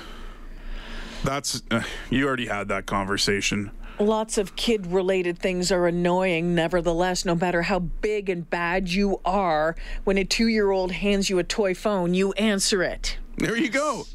That's 1.23 1.61
uh, 1.71 1.83
you 2.09 2.27
already 2.27 2.47
had 2.47 2.67
that 2.67 2.85
conversation. 2.85 3.71
Lots 3.99 4.37
of 4.37 4.55
kid 4.55 4.87
related 4.87 5.37
things 5.39 5.71
are 5.71 5.85
annoying, 5.87 6.55
nevertheless, 6.55 7.25
no 7.25 7.35
matter 7.35 7.61
how 7.61 7.79
big 7.79 8.27
and 8.29 8.49
bad 8.49 8.89
you 8.89 9.21
are. 9.23 9.75
When 10.03 10.17
a 10.17 10.25
two 10.25 10.47
year 10.47 10.71
old 10.71 10.91
hands 10.91 11.29
you 11.29 11.39
a 11.39 11.43
toy 11.43 11.73
phone, 11.75 12.13
you 12.13 12.33
answer 12.33 12.81
it. 12.83 13.17
There 13.37 13.55
you 13.55 13.69
go. 13.69 14.05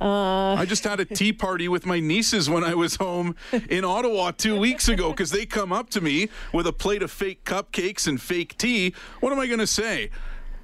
Uh, 0.00 0.54
I 0.54 0.64
just 0.64 0.84
had 0.84 1.00
a 1.00 1.04
tea 1.04 1.32
party 1.32 1.68
with 1.68 1.84
my 1.84 2.00
nieces 2.00 2.48
when 2.48 2.64
I 2.64 2.74
was 2.74 2.96
home 2.96 3.36
in 3.68 3.84
Ottawa 3.84 4.30
two 4.30 4.58
weeks 4.58 4.88
ago 4.88 5.10
because 5.10 5.30
they 5.30 5.44
come 5.44 5.72
up 5.72 5.90
to 5.90 6.00
me 6.00 6.30
with 6.52 6.66
a 6.66 6.72
plate 6.72 7.02
of 7.02 7.10
fake 7.10 7.44
cupcakes 7.44 8.06
and 8.06 8.20
fake 8.20 8.56
tea. 8.56 8.94
What 9.20 9.32
am 9.32 9.38
I 9.38 9.46
going 9.46 9.58
to 9.58 9.66
say? 9.66 10.10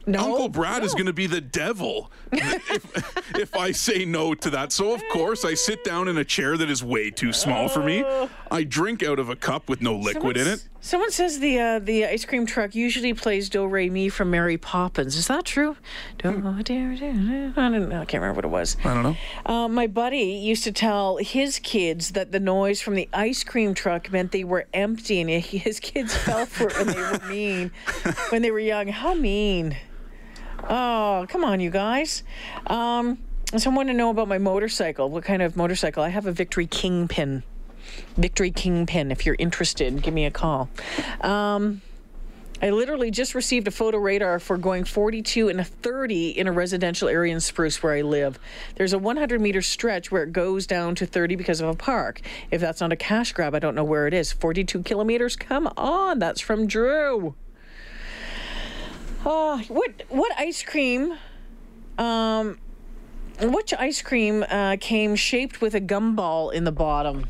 No, 0.08 0.20
Uncle 0.20 0.48
Brad 0.48 0.84
is 0.84 0.94
going 0.94 1.06
to 1.06 1.12
be 1.12 1.26
the 1.26 1.40
devil 1.40 2.12
if, 2.30 3.36
if 3.36 3.56
I 3.56 3.72
say 3.72 4.04
no 4.04 4.34
to 4.34 4.50
that. 4.50 4.70
So, 4.70 4.94
of 4.94 5.02
course, 5.12 5.44
I 5.44 5.54
sit 5.54 5.82
down 5.82 6.06
in 6.06 6.16
a 6.16 6.24
chair 6.24 6.56
that 6.56 6.70
is 6.70 6.82
way 6.84 7.10
too 7.10 7.32
small 7.32 7.68
for 7.68 7.82
me. 7.82 8.04
Uh. 8.04 8.28
I 8.48 8.62
drink 8.62 9.02
out 9.02 9.18
of 9.18 9.30
a 9.30 9.36
cup 9.36 9.68
with 9.68 9.82
no 9.82 9.96
liquid 9.96 10.36
in 10.36 10.46
it. 10.46 10.68
Someone 10.86 11.10
says 11.10 11.40
the 11.40 11.58
uh, 11.58 11.78
the 11.80 12.06
ice 12.06 12.24
cream 12.24 12.46
truck 12.46 12.76
usually 12.76 13.12
plays 13.12 13.48
Do 13.48 13.66
Re 13.66 13.90
Mi 13.90 14.08
from 14.08 14.30
Mary 14.30 14.56
Poppins. 14.56 15.16
Is 15.16 15.26
that 15.26 15.44
true? 15.44 15.76
Do, 16.18 16.40
do, 16.62 16.62
do, 16.62 16.96
do. 16.96 17.52
I 17.56 17.68
don't 17.70 17.88
know. 17.88 18.02
I 18.02 18.04
can't 18.04 18.22
remember 18.22 18.34
what 18.34 18.44
it 18.44 18.52
was. 18.52 18.76
I 18.84 18.94
don't 18.94 19.02
know. 19.02 19.16
Uh, 19.44 19.66
my 19.66 19.88
buddy 19.88 20.18
used 20.20 20.62
to 20.62 20.70
tell 20.70 21.16
his 21.16 21.58
kids 21.58 22.12
that 22.12 22.30
the 22.30 22.38
noise 22.38 22.80
from 22.80 22.94
the 22.94 23.08
ice 23.12 23.42
cream 23.42 23.74
truck 23.74 24.12
meant 24.12 24.30
they 24.30 24.44
were 24.44 24.68
empty, 24.72 25.20
and 25.20 25.28
his 25.44 25.80
kids 25.80 26.16
fell 26.16 26.46
for 26.46 26.68
it 26.68 26.76
when 26.76 26.86
they 26.86 27.00
were 27.00 27.20
mean, 27.28 27.72
when 28.28 28.42
they 28.42 28.52
were 28.52 28.60
young. 28.60 28.86
How 28.86 29.12
mean! 29.12 29.76
Oh, 30.70 31.26
come 31.28 31.42
on, 31.42 31.58
you 31.58 31.70
guys. 31.70 32.22
Um, 32.68 33.18
someone 33.56 33.88
to 33.88 33.92
know 33.92 34.10
about 34.10 34.28
my 34.28 34.38
motorcycle. 34.38 35.10
What 35.10 35.24
kind 35.24 35.42
of 35.42 35.56
motorcycle? 35.56 36.04
I 36.04 36.10
have 36.10 36.26
a 36.26 36.32
Victory 36.32 36.68
Kingpin. 36.68 37.42
Victory 38.16 38.50
Kingpin. 38.50 39.10
If 39.10 39.26
you're 39.26 39.36
interested, 39.38 40.02
give 40.02 40.14
me 40.14 40.26
a 40.26 40.30
call. 40.30 40.68
Um, 41.20 41.82
I 42.62 42.70
literally 42.70 43.10
just 43.10 43.34
received 43.34 43.68
a 43.68 43.70
photo 43.70 43.98
radar 43.98 44.38
for 44.38 44.56
going 44.56 44.84
42 44.84 45.48
and 45.50 45.60
a 45.60 45.64
30 45.64 46.30
in 46.30 46.46
a 46.46 46.52
residential 46.52 47.06
area 47.06 47.34
in 47.34 47.40
Spruce 47.40 47.82
where 47.82 47.92
I 47.92 48.00
live. 48.00 48.38
There's 48.76 48.94
a 48.94 48.98
100 48.98 49.40
meter 49.40 49.60
stretch 49.60 50.10
where 50.10 50.22
it 50.22 50.32
goes 50.32 50.66
down 50.66 50.94
to 50.96 51.06
30 51.06 51.36
because 51.36 51.60
of 51.60 51.68
a 51.68 51.74
park. 51.74 52.22
If 52.50 52.62
that's 52.62 52.80
not 52.80 52.92
a 52.92 52.96
cash 52.96 53.32
grab, 53.32 53.54
I 53.54 53.58
don't 53.58 53.74
know 53.74 53.84
where 53.84 54.06
it 54.06 54.14
is. 54.14 54.32
42 54.32 54.82
kilometers? 54.84 55.36
Come 55.36 55.68
on, 55.76 56.18
that's 56.18 56.40
from 56.40 56.66
Drew. 56.66 57.34
Oh, 59.26 59.62
what 59.68 60.04
what 60.08 60.32
ice 60.38 60.62
cream? 60.62 61.14
Um, 61.98 62.58
which 63.40 63.74
ice 63.74 64.00
cream 64.00 64.44
uh, 64.48 64.76
came 64.80 65.14
shaped 65.14 65.60
with 65.60 65.74
a 65.74 65.80
gumball 65.80 66.52
in 66.52 66.64
the 66.64 66.72
bottom? 66.72 67.28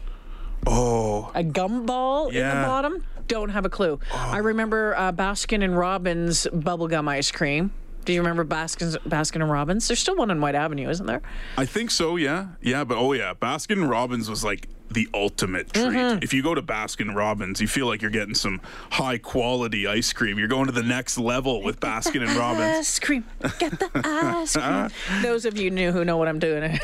Oh, 0.66 1.30
A 1.34 1.42
gumball 1.42 2.28
in 2.28 2.34
the 2.48 2.66
bottom? 2.66 3.04
Don't 3.28 3.50
have 3.50 3.64
a 3.64 3.68
clue. 3.70 3.98
I 4.12 4.38
remember 4.38 4.94
uh, 4.96 5.12
Baskin 5.12 5.62
and 5.64 5.76
Robbins 5.76 6.46
bubblegum 6.52 7.08
ice 7.08 7.30
cream. 7.30 7.72
Do 8.04 8.12
you 8.12 8.20
remember 8.20 8.44
Baskin 8.44 8.96
Baskin 9.08 9.42
and 9.42 9.50
Robbins? 9.50 9.88
There's 9.88 9.98
still 9.98 10.16
one 10.16 10.30
on 10.30 10.40
Whyte 10.40 10.54
Avenue, 10.54 10.88
isn't 10.88 11.06
there? 11.06 11.22
I 11.58 11.64
think 11.66 11.90
so, 11.90 12.14
yeah. 12.16 12.48
Yeah, 12.62 12.84
but 12.84 12.98
oh 12.98 13.12
yeah, 13.12 13.34
Baskin 13.34 13.82
and 13.82 13.90
Robbins 13.90 14.30
was 14.30 14.44
like 14.44 14.68
the 14.90 15.08
ultimate 15.12 15.72
treat. 15.72 15.86
Mm-hmm. 15.88 16.18
If 16.22 16.32
you 16.32 16.42
go 16.42 16.54
to 16.54 16.62
Baskin 16.62 17.14
Robbins, 17.14 17.60
you 17.60 17.66
feel 17.68 17.86
like 17.86 18.02
you're 18.02 18.10
getting 18.10 18.34
some 18.34 18.60
high 18.92 19.18
quality 19.18 19.86
ice 19.86 20.12
cream. 20.12 20.38
You're 20.38 20.48
going 20.48 20.66
to 20.66 20.72
the 20.72 20.82
next 20.82 21.18
level 21.18 21.62
with 21.62 21.80
Baskin 21.80 22.22
and 22.26 22.30
Robbins. 22.38 22.78
Ice 22.78 22.98
cream. 22.98 23.24
Get 23.58 23.78
the 23.78 23.90
ice 24.04 24.56
cream. 24.56 24.90
Those 25.22 25.44
of 25.44 25.58
you 25.58 25.70
new 25.70 25.92
who 25.92 26.04
know 26.04 26.16
what 26.16 26.28
I'm 26.28 26.38
doing, 26.38 26.78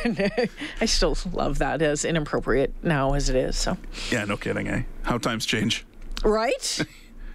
I 0.80 0.85
still 0.87 1.16
love 1.32 1.59
that 1.59 1.80
as 1.82 2.04
inappropriate 2.04 2.73
now 2.82 3.14
as 3.14 3.28
it 3.28 3.37
is. 3.37 3.56
So, 3.56 3.76
Yeah, 4.11 4.25
no 4.25 4.37
kidding, 4.37 4.68
eh? 4.68 4.82
How 5.02 5.18
times 5.18 5.47
change. 5.47 5.85
right? 6.25 6.80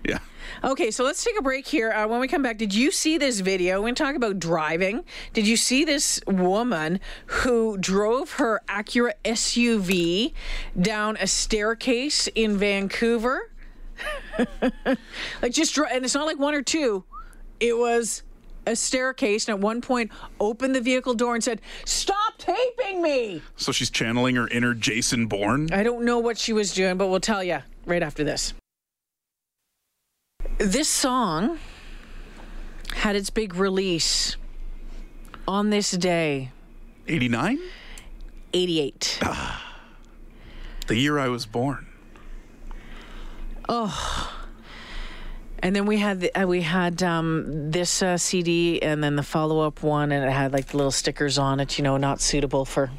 Yeah. 0.07 0.19
Okay, 0.63 0.91
so 0.91 1.03
let's 1.03 1.23
take 1.23 1.37
a 1.37 1.41
break 1.41 1.67
here. 1.67 1.91
Uh, 1.91 2.07
when 2.07 2.19
we 2.19 2.27
come 2.27 2.41
back, 2.41 2.57
did 2.57 2.73
you 2.73 2.91
see 2.91 3.17
this 3.17 3.39
video? 3.39 3.75
We're 3.77 3.83
going 3.83 3.95
to 3.95 4.03
talk 4.03 4.15
about 4.15 4.39
driving. 4.39 5.03
Did 5.33 5.47
you 5.47 5.57
see 5.57 5.85
this 5.85 6.19
woman 6.27 6.99
who 7.27 7.77
drove 7.77 8.33
her 8.33 8.61
Acura 8.67 9.13
SUV 9.23 10.33
down 10.79 11.17
a 11.19 11.27
staircase 11.27 12.27
in 12.35 12.57
Vancouver? 12.57 13.51
like 15.41 15.51
just 15.51 15.73
dri- 15.75 15.87
and 15.91 16.05
it's 16.05 16.13
not 16.13 16.25
like 16.25 16.39
one 16.39 16.53
or 16.53 16.61
two. 16.61 17.03
It 17.59 17.77
was 17.77 18.23
a 18.67 18.75
staircase, 18.75 19.47
and 19.47 19.55
at 19.55 19.59
one 19.59 19.81
point 19.81 20.11
opened 20.39 20.75
the 20.75 20.81
vehicle 20.81 21.13
door 21.13 21.33
and 21.33 21.43
said, 21.43 21.61
"Stop 21.85 22.37
taping 22.37 23.01
me." 23.01 23.41
So 23.55 23.71
she's 23.71 23.89
channeling 23.89 24.35
her 24.35 24.47
inner 24.49 24.73
Jason 24.73 25.27
Bourne. 25.27 25.69
I 25.71 25.83
don't 25.83 26.05
know 26.05 26.19
what 26.19 26.37
she 26.37 26.53
was 26.53 26.73
doing, 26.73 26.97
but 26.97 27.07
we'll 27.07 27.19
tell 27.19 27.43
you 27.43 27.59
right 27.85 28.03
after 28.03 28.23
this. 28.23 28.53
This 30.57 30.89
song 30.89 31.59
had 32.95 33.15
its 33.15 33.29
big 33.29 33.55
release 33.55 34.37
on 35.47 35.69
this 35.69 35.91
day, 35.91 36.51
89? 37.07 37.59
88. 38.53 39.19
The 40.87 40.95
year 40.95 41.19
I 41.19 41.27
was 41.27 41.45
born. 41.45 41.85
Oh. 43.69 44.33
And 45.59 45.75
then 45.75 45.85
we 45.85 45.97
had 45.97 46.21
the, 46.21 46.35
uh, 46.35 46.47
we 46.47 46.61
had 46.61 47.03
um, 47.03 47.71
this 47.71 48.01
uh, 48.01 48.17
CD, 48.17 48.81
and 48.81 49.03
then 49.03 49.15
the 49.15 49.23
follow 49.23 49.59
up 49.59 49.83
one, 49.83 50.11
and 50.11 50.25
it 50.25 50.31
had 50.31 50.53
like 50.53 50.67
the 50.67 50.77
little 50.77 50.91
stickers 50.91 51.37
on 51.37 51.59
it, 51.59 51.77
you 51.77 51.83
know, 51.83 51.97
not 51.97 52.19
suitable 52.21 52.65
for 52.65 52.89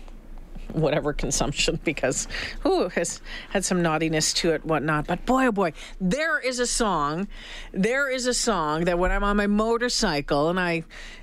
whatever 0.72 1.12
consumption 1.12 1.78
because 1.84 2.28
who 2.60 2.88
has 2.88 3.20
had 3.50 3.64
some 3.64 3.82
naughtiness 3.82 4.32
to 4.32 4.52
it 4.52 4.64
whatnot 4.64 5.06
but 5.06 5.24
boy 5.26 5.46
oh 5.46 5.52
boy 5.52 5.72
there 6.00 6.38
is 6.38 6.58
a 6.58 6.66
song 6.66 7.28
there 7.72 8.10
is 8.10 8.26
a 8.26 8.34
song 8.34 8.84
that 8.84 8.98
when 8.98 9.10
i'm 9.10 9.24
on 9.24 9.36
my 9.36 9.46
motorcycle 9.46 10.48
and 10.48 10.60
i 10.60 10.82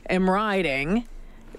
am 0.10 0.30
riding 0.30 1.06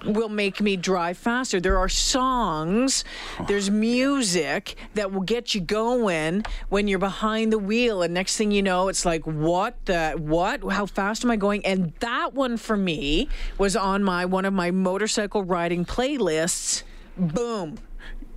will 0.05 0.29
make 0.29 0.61
me 0.61 0.77
drive 0.77 1.19
faster. 1.19 1.61
There 1.61 1.79
are 1.79 1.89
songs, 1.89 3.05
there's 3.47 3.71
music 3.71 4.77
that 4.95 5.13
will 5.13 5.23
get 5.23 5.55
you 5.55 5.61
going 5.61 6.45
when 6.69 6.89
you're 6.89 6.99
behind 6.99 7.53
the 7.53 7.59
wheel 7.59 8.03
and 8.03 8.15
next 8.15 8.37
thing 8.37 8.51
you 8.51 8.63
know 8.63 8.89
it's 8.89 9.05
like 9.05 9.25
what 9.25 9.85
the 9.87 10.13
what 10.19 10.63
how 10.71 10.87
fast 10.87 11.25
am 11.25 11.31
I 11.31 11.37
going? 11.37 11.65
And 11.65 11.93
that 12.01 12.35
one 12.35 12.57
for 12.57 12.77
me 12.77 13.29
was 13.59 13.77
on 13.77 14.03
my 14.03 14.25
one 14.25 14.45
of 14.45 14.53
my 14.53 14.71
motorcycle 14.71 15.45
riding 15.45 15.85
playlists. 15.85 16.83
Boom. 17.17 17.79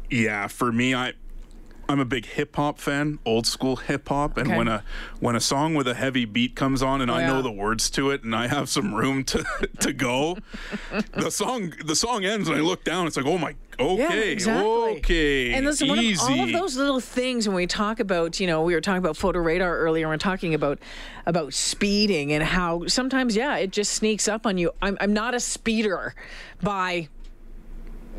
Yeah, 0.10 0.48
for 0.48 0.72
me, 0.72 0.96
I 0.96 1.14
I'm 1.88 2.00
a 2.00 2.06
big 2.06 2.28
hip 2.28 2.56
hop 2.56 2.78
fan, 2.80 3.18
old 3.26 3.48
school 3.48 3.76
hip 3.78 4.10
hop, 4.10 4.38
and 4.38 4.48
Okay. 4.48 4.58
when 4.58 4.68
a 4.68 4.84
when 5.20 5.36
a 5.36 5.40
song 5.40 5.74
with 5.74 5.88
a 5.88 5.96
heavy 5.96 6.26
beat 6.26 6.56
comes 6.56 6.84
on 6.84 7.02
and 7.02 7.10
I 7.10 7.26
know 7.26 7.42
the 7.42 7.52
words 7.52 7.90
to 7.92 8.12
it 8.12 8.24
and 8.24 8.36
I 8.36 8.48
have 8.48 8.70
some 8.70 8.94
room 8.94 9.24
to 9.26 9.44
to 9.80 9.92
go, 9.92 10.38
the 11.14 11.32
song 11.32 11.74
the 11.84 11.96
song 11.96 12.26
ends 12.26 12.48
and 12.48 12.58
I 12.58 12.62
look 12.62 12.84
down. 12.84 13.08
It's 13.08 13.18
like, 13.18 13.26
oh 13.26 13.40
my, 13.40 13.56
okay, 13.80 14.38
okay, 14.48 15.54
And 15.54 15.66
listen, 15.66 15.88
one 15.88 15.98
of, 15.98 16.06
all 16.22 16.44
of 16.44 16.52
those 16.52 16.78
little 16.78 17.00
things 17.00 17.48
when 17.48 17.56
we 17.56 17.66
talk 17.66 18.00
about, 18.00 18.40
you 18.40 18.46
know, 18.46 18.62
we 18.62 18.76
were 18.76 18.82
talking 18.82 19.00
about 19.00 19.18
photo 19.18 19.40
radar 19.40 19.76
earlier. 19.80 20.06
and 20.06 20.12
We're 20.12 20.18
talking 20.18 20.54
about 20.54 20.78
about 21.26 21.54
speeding 21.56 22.32
and 22.34 22.44
how 22.44 22.86
sometimes, 22.86 23.36
yeah, 23.36 23.58
it 23.58 23.72
just 23.72 23.94
sneaks 23.94 24.28
up 24.28 24.46
on 24.46 24.60
you. 24.60 24.72
I'm 24.82 24.96
I'm 25.02 25.14
not 25.14 25.34
a 25.34 25.40
speeder 25.40 26.14
by 26.62 27.10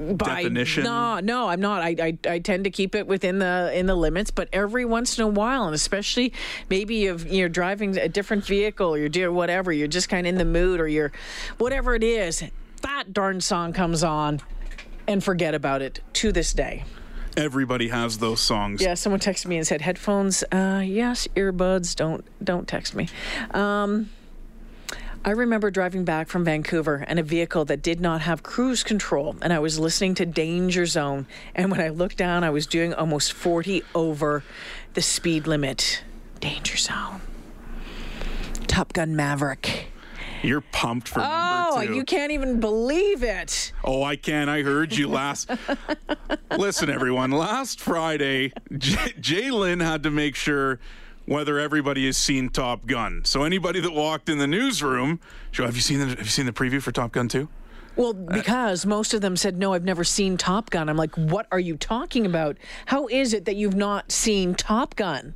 by 0.00 0.42
Definition? 0.42 0.84
No, 0.84 1.20
no, 1.20 1.48
I'm 1.48 1.60
not. 1.60 1.82
I, 1.82 1.96
I 2.00 2.18
I 2.32 2.38
tend 2.38 2.64
to 2.64 2.70
keep 2.70 2.94
it 2.94 3.06
within 3.06 3.38
the 3.38 3.70
in 3.74 3.86
the 3.86 3.94
limits, 3.94 4.30
but 4.30 4.48
every 4.52 4.84
once 4.84 5.18
in 5.18 5.24
a 5.24 5.28
while, 5.28 5.66
and 5.66 5.74
especially 5.74 6.32
maybe 6.68 6.96
you've, 6.96 7.26
you're 7.26 7.48
driving 7.48 7.96
a 7.98 8.08
different 8.08 8.44
vehicle, 8.44 8.94
or 8.94 8.98
you're 8.98 9.08
doing 9.08 9.34
whatever, 9.34 9.72
you're 9.72 9.88
just 9.88 10.08
kind 10.08 10.26
of 10.26 10.30
in 10.30 10.38
the 10.38 10.44
mood, 10.44 10.80
or 10.80 10.88
you're 10.88 11.12
whatever 11.58 11.94
it 11.94 12.04
is. 12.04 12.42
That 12.82 13.12
darn 13.12 13.40
song 13.40 13.72
comes 13.72 14.02
on, 14.02 14.40
and 15.06 15.22
forget 15.22 15.54
about 15.54 15.82
it 15.82 16.00
to 16.14 16.32
this 16.32 16.52
day. 16.52 16.84
Everybody 17.36 17.88
has 17.88 18.18
those 18.18 18.40
songs. 18.40 18.82
Yeah, 18.82 18.94
someone 18.94 19.20
texted 19.20 19.46
me 19.46 19.56
and 19.56 19.66
said 19.66 19.82
headphones. 19.82 20.42
Uh, 20.50 20.82
yes, 20.84 21.28
earbuds. 21.36 21.94
Don't 21.94 22.24
don't 22.42 22.66
text 22.66 22.94
me. 22.94 23.08
Um, 23.52 24.10
I 25.22 25.30
remember 25.32 25.70
driving 25.70 26.04
back 26.04 26.28
from 26.28 26.44
Vancouver 26.46 27.04
in 27.06 27.18
a 27.18 27.22
vehicle 27.22 27.66
that 27.66 27.82
did 27.82 28.00
not 28.00 28.22
have 28.22 28.42
cruise 28.42 28.82
control, 28.82 29.36
and 29.42 29.52
I 29.52 29.58
was 29.58 29.78
listening 29.78 30.14
to 30.14 30.24
Danger 30.24 30.86
Zone. 30.86 31.26
And 31.54 31.70
when 31.70 31.78
I 31.80 31.90
looked 31.90 32.16
down, 32.16 32.42
I 32.42 32.48
was 32.50 32.66
doing 32.66 32.94
almost 32.94 33.34
40 33.34 33.82
over 33.94 34.42
the 34.94 35.02
speed 35.02 35.46
limit. 35.46 36.02
Danger 36.40 36.78
Zone. 36.78 37.20
Top 38.66 38.94
Gun 38.94 39.14
Maverick. 39.14 39.88
You're 40.42 40.62
pumped 40.62 41.06
for 41.08 41.20
Oh, 41.22 41.72
number 41.76 41.86
two. 41.88 41.94
you 41.96 42.04
can't 42.04 42.32
even 42.32 42.58
believe 42.60 43.22
it. 43.22 43.72
Oh, 43.84 44.02
I 44.02 44.16
can. 44.16 44.48
I 44.48 44.62
heard 44.62 44.96
you 44.96 45.06
last. 45.06 45.50
Listen, 46.56 46.88
everyone. 46.88 47.30
Last 47.30 47.78
Friday, 47.78 48.54
J- 48.78 48.94
J'lyn 49.20 49.82
had 49.82 50.02
to 50.04 50.10
make 50.10 50.34
sure 50.34 50.80
whether 51.30 51.60
everybody 51.60 52.06
has 52.06 52.16
seen 52.16 52.48
Top 52.48 52.86
Gun. 52.86 53.24
So 53.24 53.44
anybody 53.44 53.78
that 53.78 53.92
walked 53.92 54.28
in 54.28 54.38
the 54.38 54.48
newsroom, 54.48 55.20
Joe, 55.52 55.64
have 55.64 55.76
you 55.76 55.80
seen 55.80 56.00
the 56.00 56.06
Have 56.06 56.18
you 56.18 56.24
seen 56.24 56.44
the 56.44 56.52
preview 56.52 56.82
for 56.82 56.90
Top 56.90 57.12
Gun 57.12 57.28
2? 57.28 57.48
Well, 57.94 58.14
because 58.14 58.84
most 58.84 59.14
of 59.14 59.20
them 59.20 59.36
said, 59.36 59.56
no, 59.56 59.72
I've 59.72 59.84
never 59.84 60.02
seen 60.02 60.36
Top 60.36 60.70
Gun. 60.70 60.88
I'm 60.88 60.96
like, 60.96 61.14
what 61.14 61.46
are 61.52 61.60
you 61.60 61.76
talking 61.76 62.26
about? 62.26 62.56
How 62.86 63.06
is 63.06 63.32
it 63.32 63.44
that 63.44 63.54
you've 63.54 63.76
not 63.76 64.10
seen 64.10 64.56
Top 64.56 64.96
Gun? 64.96 65.34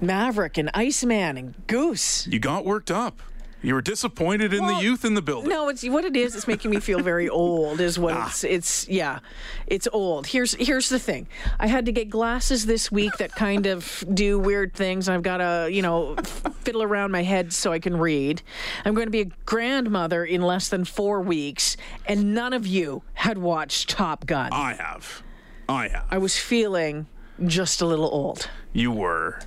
Maverick 0.00 0.58
and 0.58 0.70
Iceman 0.74 1.36
and 1.36 1.66
Goose. 1.68 2.26
You 2.26 2.40
got 2.40 2.64
worked 2.64 2.90
up. 2.90 3.22
You 3.62 3.74
were 3.74 3.82
disappointed 3.82 4.54
in 4.54 4.66
the 4.66 4.74
youth 4.76 5.04
in 5.04 5.14
the 5.14 5.20
building. 5.22 5.50
No, 5.50 5.68
it's 5.68 5.84
what 5.86 6.04
it 6.06 6.16
is. 6.16 6.34
It's 6.34 6.48
making 6.48 6.70
me 6.70 6.80
feel 6.80 7.00
very 7.00 7.28
old. 7.40 7.80
Is 7.80 7.98
what 7.98 8.14
Ah. 8.14 8.26
it's. 8.28 8.42
It's 8.44 8.88
yeah, 8.88 9.18
it's 9.66 9.86
old. 9.92 10.26
Here's 10.28 10.54
here's 10.54 10.88
the 10.88 10.98
thing. 10.98 11.26
I 11.58 11.66
had 11.66 11.84
to 11.86 11.92
get 11.92 12.08
glasses 12.08 12.64
this 12.66 12.90
week 12.90 13.16
that 13.18 13.32
kind 13.32 13.66
of 13.66 14.02
do 14.14 14.38
weird 14.38 14.72
things. 14.74 15.08
I've 15.08 15.22
got 15.22 15.38
to 15.38 15.68
you 15.70 15.82
know 15.82 16.16
fiddle 16.62 16.82
around 16.82 17.10
my 17.10 17.22
head 17.22 17.52
so 17.52 17.70
I 17.72 17.78
can 17.78 17.96
read. 17.96 18.40
I'm 18.84 18.94
going 18.94 19.06
to 19.06 19.10
be 19.12 19.20
a 19.20 19.30
grandmother 19.44 20.24
in 20.24 20.40
less 20.40 20.68
than 20.68 20.84
four 20.84 21.20
weeks, 21.20 21.76
and 22.06 22.34
none 22.34 22.52
of 22.54 22.66
you 22.66 23.02
had 23.14 23.36
watched 23.38 23.90
Top 23.90 24.24
Gun. 24.26 24.50
I 24.52 24.72
have. 24.74 25.22
I 25.68 25.88
have. 25.88 26.06
I 26.10 26.18
was 26.18 26.38
feeling 26.38 27.06
just 27.46 27.80
a 27.82 27.86
little 27.86 28.08
old. 28.10 28.48
You 28.72 28.90
were. 28.90 29.40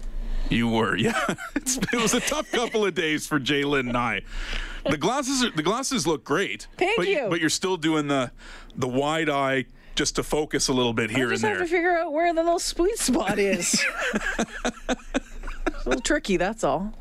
You 0.50 0.70
were. 0.70 0.96
Yeah. 0.96 1.36
It's, 1.56 1.78
it 1.78 1.94
was 1.94 2.14
a 2.14 2.20
tough 2.20 2.52
couple 2.52 2.86
of 2.86 2.94
days 2.94 3.26
for 3.26 3.40
J'lyn 3.40 3.88
and 3.88 3.96
I. 3.96 4.24
The 4.90 4.98
glasses 4.98 5.44
are, 5.46 5.52
the 5.52 5.64
glasses 5.64 6.06
look 6.06 6.26
great. 6.26 6.68
Thank 6.78 6.98
but, 6.98 7.08
you. 7.08 7.28
But 7.30 7.40
you're 7.40 7.50
still 7.50 7.78
doing 7.78 8.08
the 8.08 8.32
the 8.76 8.88
wide 8.88 9.30
eye 9.30 9.66
just 9.96 10.16
to 10.16 10.24
focus 10.24 10.68
a 10.68 10.74
little 10.74 10.92
bit 10.92 11.10
here 11.10 11.32
and 11.32 11.34
I 11.34 11.36
just 11.36 11.44
have 11.46 11.58
to 11.60 11.68
figure 11.68 11.96
out 11.98 12.12
where 12.12 12.34
the 12.34 12.44
little 12.44 12.60
sweet 12.60 12.98
spot 12.98 13.40
is. 13.40 13.84
A 15.86 15.90
little 15.90 16.02
tricky, 16.02 16.38
that's 16.38 16.64
all. 16.64 16.94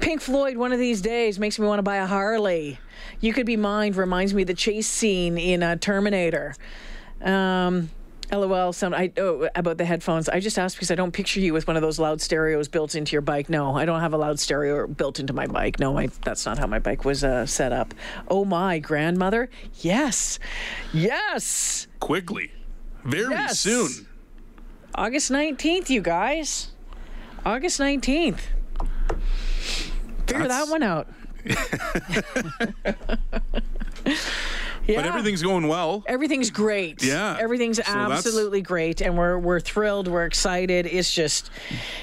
Pink 0.00 0.20
Floyd, 0.20 0.56
one 0.58 0.72
of 0.72 0.78
these 0.78 1.00
days, 1.00 1.38
makes 1.38 1.58
me 1.58 1.66
want 1.66 1.78
to 1.78 1.82
buy 1.82 1.96
a 1.96 2.06
Harley. 2.06 2.78
You 3.20 3.32
Could 3.32 3.46
Be 3.46 3.56
Mine 3.56 3.92
reminds 3.92 4.34
me 4.34 4.42
of 4.42 4.48
the 4.48 4.54
chase 4.54 4.86
scene 4.86 5.38
in 5.38 5.62
uh, 5.62 5.76
Terminator. 5.76 6.54
Um, 7.22 7.90
LOL, 8.30 8.72
some 8.72 8.92
I 8.92 9.10
oh, 9.16 9.48
about 9.54 9.78
the 9.78 9.84
headphones. 9.84 10.28
I 10.28 10.40
just 10.40 10.58
asked 10.58 10.76
because 10.76 10.90
I 10.90 10.94
don't 10.94 11.12
picture 11.12 11.40
you 11.40 11.52
with 11.52 11.66
one 11.66 11.76
of 11.76 11.82
those 11.82 11.98
loud 11.98 12.20
stereos 12.20 12.68
built 12.68 12.94
into 12.94 13.12
your 13.12 13.22
bike. 13.22 13.48
No, 13.48 13.74
I 13.76 13.84
don't 13.86 14.00
have 14.00 14.12
a 14.12 14.18
loud 14.18 14.38
stereo 14.38 14.86
built 14.86 15.18
into 15.18 15.32
my 15.32 15.46
bike. 15.46 15.78
No, 15.80 15.92
my, 15.94 16.08
that's 16.24 16.44
not 16.44 16.58
how 16.58 16.66
my 16.66 16.78
bike 16.78 17.04
was 17.04 17.24
uh, 17.24 17.46
set 17.46 17.72
up. 17.72 17.94
Oh 18.28 18.44
my 18.44 18.78
grandmother, 18.78 19.48
yes, 19.80 20.38
yes. 20.92 21.86
Quickly. 22.00 22.52
Very 23.04 23.30
Yes. 23.32 23.60
soon. 23.60 24.06
August 24.94 25.30
19th, 25.30 25.88
you 25.88 26.00
guys. 26.02 26.72
August 27.46 27.80
19th. 27.80 28.40
Figure 30.26 30.46
That's- 30.46 30.66
that 30.66 30.70
one 30.70 30.82
out. 30.82 31.08
yeah. 34.88 34.96
But 34.96 35.06
everything's 35.06 35.42
going 35.42 35.68
well. 35.68 36.02
Everything's 36.06 36.50
great. 36.50 37.02
Yeah. 37.02 37.36
Everything's 37.38 37.76
So 37.76 37.92
absolutely 37.92 38.62
great. 38.62 39.00
And 39.00 39.16
we're 39.16 39.38
we're 39.38 39.60
thrilled. 39.60 40.08
We're 40.08 40.24
excited. 40.24 40.86
It's 40.86 41.12
just 41.12 41.50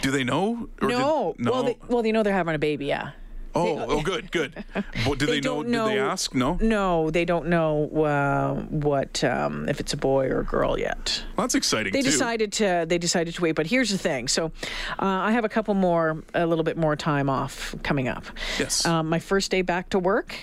Do 0.02 0.12
they 0.12 0.24
know? 0.24 0.70
No. 0.82 1.34
Did, 1.36 1.46
no. 1.46 1.52
Well, 1.52 1.64
they, 1.64 1.78
well, 1.88 2.04
they 2.04 2.12
know 2.12 2.24
they're 2.24 2.34
having 2.34 2.56
a 2.56 2.60
baby, 2.60 2.86
yeah. 2.86 3.12
oh, 3.56 3.86
oh, 3.88 4.02
good, 4.02 4.32
good. 4.40 4.64
But 4.74 5.18
do 5.18 5.26
they, 5.26 5.40
know? 5.40 5.64
don't 5.64 5.72
Did 5.72 5.86
they 5.96 6.00
ask? 6.00 6.36
No. 6.36 6.58
No, 6.62 7.10
they 7.10 7.26
don't 7.26 7.48
know 7.48 7.90
uh, 8.04 8.54
what 8.70 9.24
um, 9.24 9.68
if 9.70 9.80
it's 9.80 9.94
a 9.94 9.98
boy 9.98 10.28
or 10.28 10.42
a 10.42 10.46
girl 10.46 10.78
yet. 10.78 11.24
That's 11.38 11.56
exciting 11.56 11.94
They 11.94 12.02
too. 12.02 12.12
decided 12.12 12.52
to 12.54 12.86
they 12.88 12.98
decided 12.98 13.34
to 13.34 13.42
wait, 13.42 13.54
but 13.54 13.66
here's 13.68 13.90
the 13.90 13.98
thing. 13.98 14.28
So, 14.28 14.52
uh, 15.00 15.06
I 15.06 15.32
have 15.32 15.46
a 15.46 15.50
couple 15.50 15.74
more, 15.74 16.24
a 16.34 16.46
little 16.46 16.64
bit 16.66 16.78
more 16.78 16.96
time 16.96 17.30
off 17.30 17.74
coming 17.82 18.08
up. 18.10 18.26
Yes. 18.60 18.86
Um, 18.86 19.08
my 19.10 19.20
first 19.20 19.50
day 19.52 19.62
back 19.62 19.90
to 19.90 20.00
work 20.00 20.36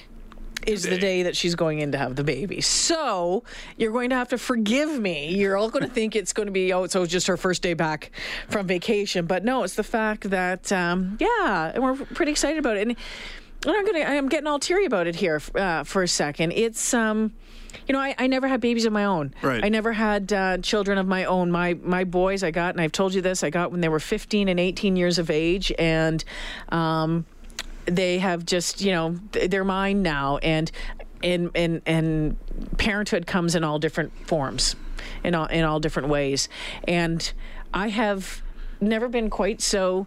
is 0.66 0.82
the 0.84 0.98
day 0.98 1.22
that 1.22 1.36
she's 1.36 1.54
going 1.54 1.80
in 1.80 1.92
to 1.92 1.98
have 1.98 2.16
the 2.16 2.24
baby. 2.24 2.60
So 2.60 3.44
you're 3.76 3.92
going 3.92 4.10
to 4.10 4.16
have 4.16 4.28
to 4.28 4.38
forgive 4.38 4.98
me. 4.98 5.34
You're 5.34 5.56
all 5.56 5.70
going 5.70 5.84
to 5.84 5.90
think 5.90 6.16
it's 6.16 6.32
going 6.32 6.46
to 6.46 6.52
be 6.52 6.72
oh, 6.72 6.86
so 6.86 7.02
it's 7.02 7.12
just 7.12 7.26
her 7.26 7.36
first 7.36 7.62
day 7.62 7.74
back 7.74 8.10
from 8.48 8.66
vacation, 8.66 9.26
but 9.26 9.44
no, 9.44 9.62
it's 9.62 9.74
the 9.74 9.84
fact 9.84 10.30
that 10.30 10.72
um, 10.72 11.16
yeah, 11.20 11.72
and 11.74 11.82
we're 11.82 11.96
pretty 11.96 12.32
excited 12.32 12.58
about 12.58 12.76
it. 12.76 12.88
And, 12.88 12.96
and 13.64 13.76
I'm 13.76 13.84
gonna 13.86 14.04
I'm 14.04 14.28
getting 14.28 14.46
all 14.46 14.58
teary 14.58 14.86
about 14.86 15.06
it 15.06 15.16
here 15.16 15.40
uh, 15.54 15.84
for 15.84 16.02
a 16.02 16.08
second. 16.08 16.52
It's 16.52 16.94
um. 16.94 17.32
You 17.88 17.94
know, 17.94 18.00
I, 18.00 18.14
I 18.18 18.26
never 18.26 18.46
had 18.46 18.60
babies 18.60 18.84
of 18.84 18.92
my 18.92 19.06
own. 19.06 19.34
Right. 19.40 19.64
I 19.64 19.68
never 19.68 19.92
had 19.92 20.30
uh, 20.32 20.58
children 20.58 20.98
of 20.98 21.06
my 21.06 21.24
own. 21.24 21.50
My 21.50 21.74
my 21.74 22.04
boys 22.04 22.44
I 22.44 22.50
got, 22.50 22.74
and 22.74 22.80
I've 22.80 22.92
told 22.92 23.14
you 23.14 23.22
this, 23.22 23.42
I 23.42 23.50
got 23.50 23.72
when 23.72 23.80
they 23.80 23.88
were 23.88 23.98
15 23.98 24.48
and 24.48 24.60
18 24.60 24.94
years 24.94 25.18
of 25.18 25.30
age, 25.30 25.72
and 25.78 26.22
um, 26.68 27.24
they 27.86 28.18
have 28.18 28.44
just 28.46 28.80
you 28.80 28.92
know 28.92 29.18
th- 29.32 29.50
they're 29.50 29.64
mine 29.64 30.02
now 30.02 30.38
and 30.38 30.70
and 31.22 31.50
and 31.54 31.82
and 31.86 32.36
parenthood 32.78 33.26
comes 33.26 33.54
in 33.54 33.64
all 33.64 33.78
different 33.78 34.12
forms 34.26 34.76
in 35.24 35.34
all 35.34 35.46
in 35.46 35.64
all 35.64 35.80
different 35.80 36.08
ways 36.08 36.48
and 36.86 37.32
i 37.74 37.88
have 37.88 38.42
never 38.80 39.08
been 39.08 39.28
quite 39.30 39.60
so 39.60 40.06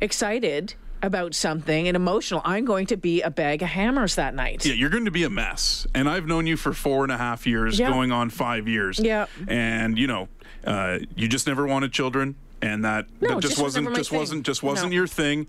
excited 0.00 0.74
about 1.02 1.34
something 1.34 1.86
and 1.88 1.96
emotional 1.96 2.40
i'm 2.44 2.64
going 2.64 2.86
to 2.86 2.96
be 2.96 3.22
a 3.22 3.30
bag 3.30 3.62
of 3.62 3.68
hammers 3.68 4.14
that 4.14 4.34
night 4.34 4.64
Yeah, 4.64 4.74
you're 4.74 4.90
going 4.90 5.04
to 5.04 5.10
be 5.10 5.24
a 5.24 5.30
mess. 5.30 5.86
And 5.94 6.08
I've 6.08 6.26
known 6.26 6.46
you 6.46 6.56
for 6.56 6.72
four 6.72 7.02
and 7.04 7.12
a 7.12 7.16
half 7.18 7.46
years, 7.46 7.78
Yeah. 7.78 7.90
going 7.90 8.10
on 8.12 8.30
five 8.30 8.66
years. 8.66 8.98
Yeah. 8.98 9.26
And 9.46 9.98
you 9.98 10.06
know, 10.06 10.28
uh, 10.64 10.98
you 11.14 11.28
just 11.28 11.46
never 11.46 11.66
wanted 11.66 11.92
children, 11.92 12.34
and 12.62 12.84
that, 12.84 13.06
No, 13.20 13.28
that 13.28 13.40
just, 13.40 13.42
just 13.42 13.56
was 13.62 13.62
wasn't 13.76 13.94
just 13.96 14.10
wasn't 14.12 14.46
just 14.46 14.62
wasn't 14.62 14.90
No. 14.90 14.96
your 14.96 15.06
thing. 15.06 15.46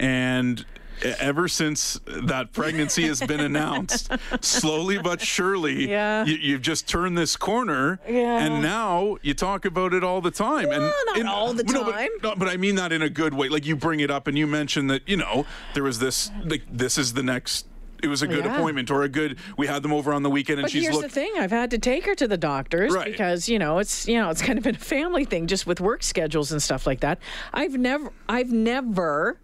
And 0.00 0.64
ever 1.18 1.48
since 1.48 2.00
that 2.06 2.52
pregnancy 2.52 3.06
has 3.06 3.20
been 3.20 3.40
announced, 3.50 4.10
slowly 4.40 4.98
but 4.98 5.20
surely, 5.20 5.88
Yeah. 5.90 6.24
you, 6.24 6.34
you've 6.36 6.62
just 6.62 6.88
turned 6.88 7.16
this 7.18 7.36
corner. 7.36 7.98
Yeah. 8.08 8.38
And 8.44 8.62
now 8.62 9.16
you 9.22 9.34
talk 9.34 9.64
about 9.64 9.92
it 9.94 10.02
all 10.04 10.20
the 10.20 10.30
time. 10.30 10.70
and 10.70 10.82
not 11.06 11.18
and- 11.18 11.28
all 11.28 11.52
the 11.52 11.64
no, 11.64 11.84
but- 11.84 11.92
time. 11.92 12.08
no, 12.22 12.34
but 12.36 12.48
I 12.48 12.56
mean 12.56 12.76
that 12.76 12.92
in 12.92 13.02
a 13.02 13.10
good 13.10 13.34
way. 13.34 13.48
Like 13.48 13.66
you 13.66 13.76
bring 13.76 14.00
it 14.00 14.10
up 14.10 14.26
and 14.26 14.36
you 14.38 14.46
mention 14.46 14.86
that 14.88 15.02
you 15.08 15.16
know 15.16 15.46
there 15.74 15.82
was 15.82 15.98
this 15.98 16.30
like 16.44 16.62
this 16.70 16.98
is 16.98 17.12
the 17.14 17.22
next 17.22 17.66
it 18.02 18.08
was 18.08 18.20
a 18.20 18.26
good 18.26 18.44
Yeah. 18.44 18.54
appointment 18.56 18.90
or 18.90 19.04
a 19.04 19.08
good. 19.08 19.38
We 19.56 19.66
had 19.66 19.82
them 19.82 19.90
over 19.92 20.12
on 20.12 20.22
the 20.22 20.28
weekend, 20.28 20.58
and 20.58 20.64
But 20.64 20.70
she's 20.70 20.82
here's 20.82 20.96
looked. 20.96 21.08
the 21.08 21.14
thing: 21.14 21.32
I've 21.38 21.50
had 21.50 21.70
to 21.70 21.78
take 21.78 22.04
her 22.04 22.14
to 22.14 22.28
the 22.28 22.36
doctors 22.36 22.92
Right. 22.92 23.06
because 23.10 23.48
you 23.48 23.58
know 23.58 23.78
it's 23.78 24.06
you 24.06 24.16
know 24.18 24.28
it's 24.28 24.42
kind 24.42 24.58
of 24.58 24.64
been 24.64 24.74
a 24.76 24.78
family 24.78 25.24
thing, 25.24 25.46
just 25.46 25.66
with 25.66 25.80
work 25.80 26.02
schedules 26.02 26.52
and 26.52 26.62
stuff 26.62 26.86
like 26.86 27.00
that. 27.00 27.18
I've 27.54 27.72
never, 27.78 28.12
I've 28.28 28.52
never, 28.52 29.38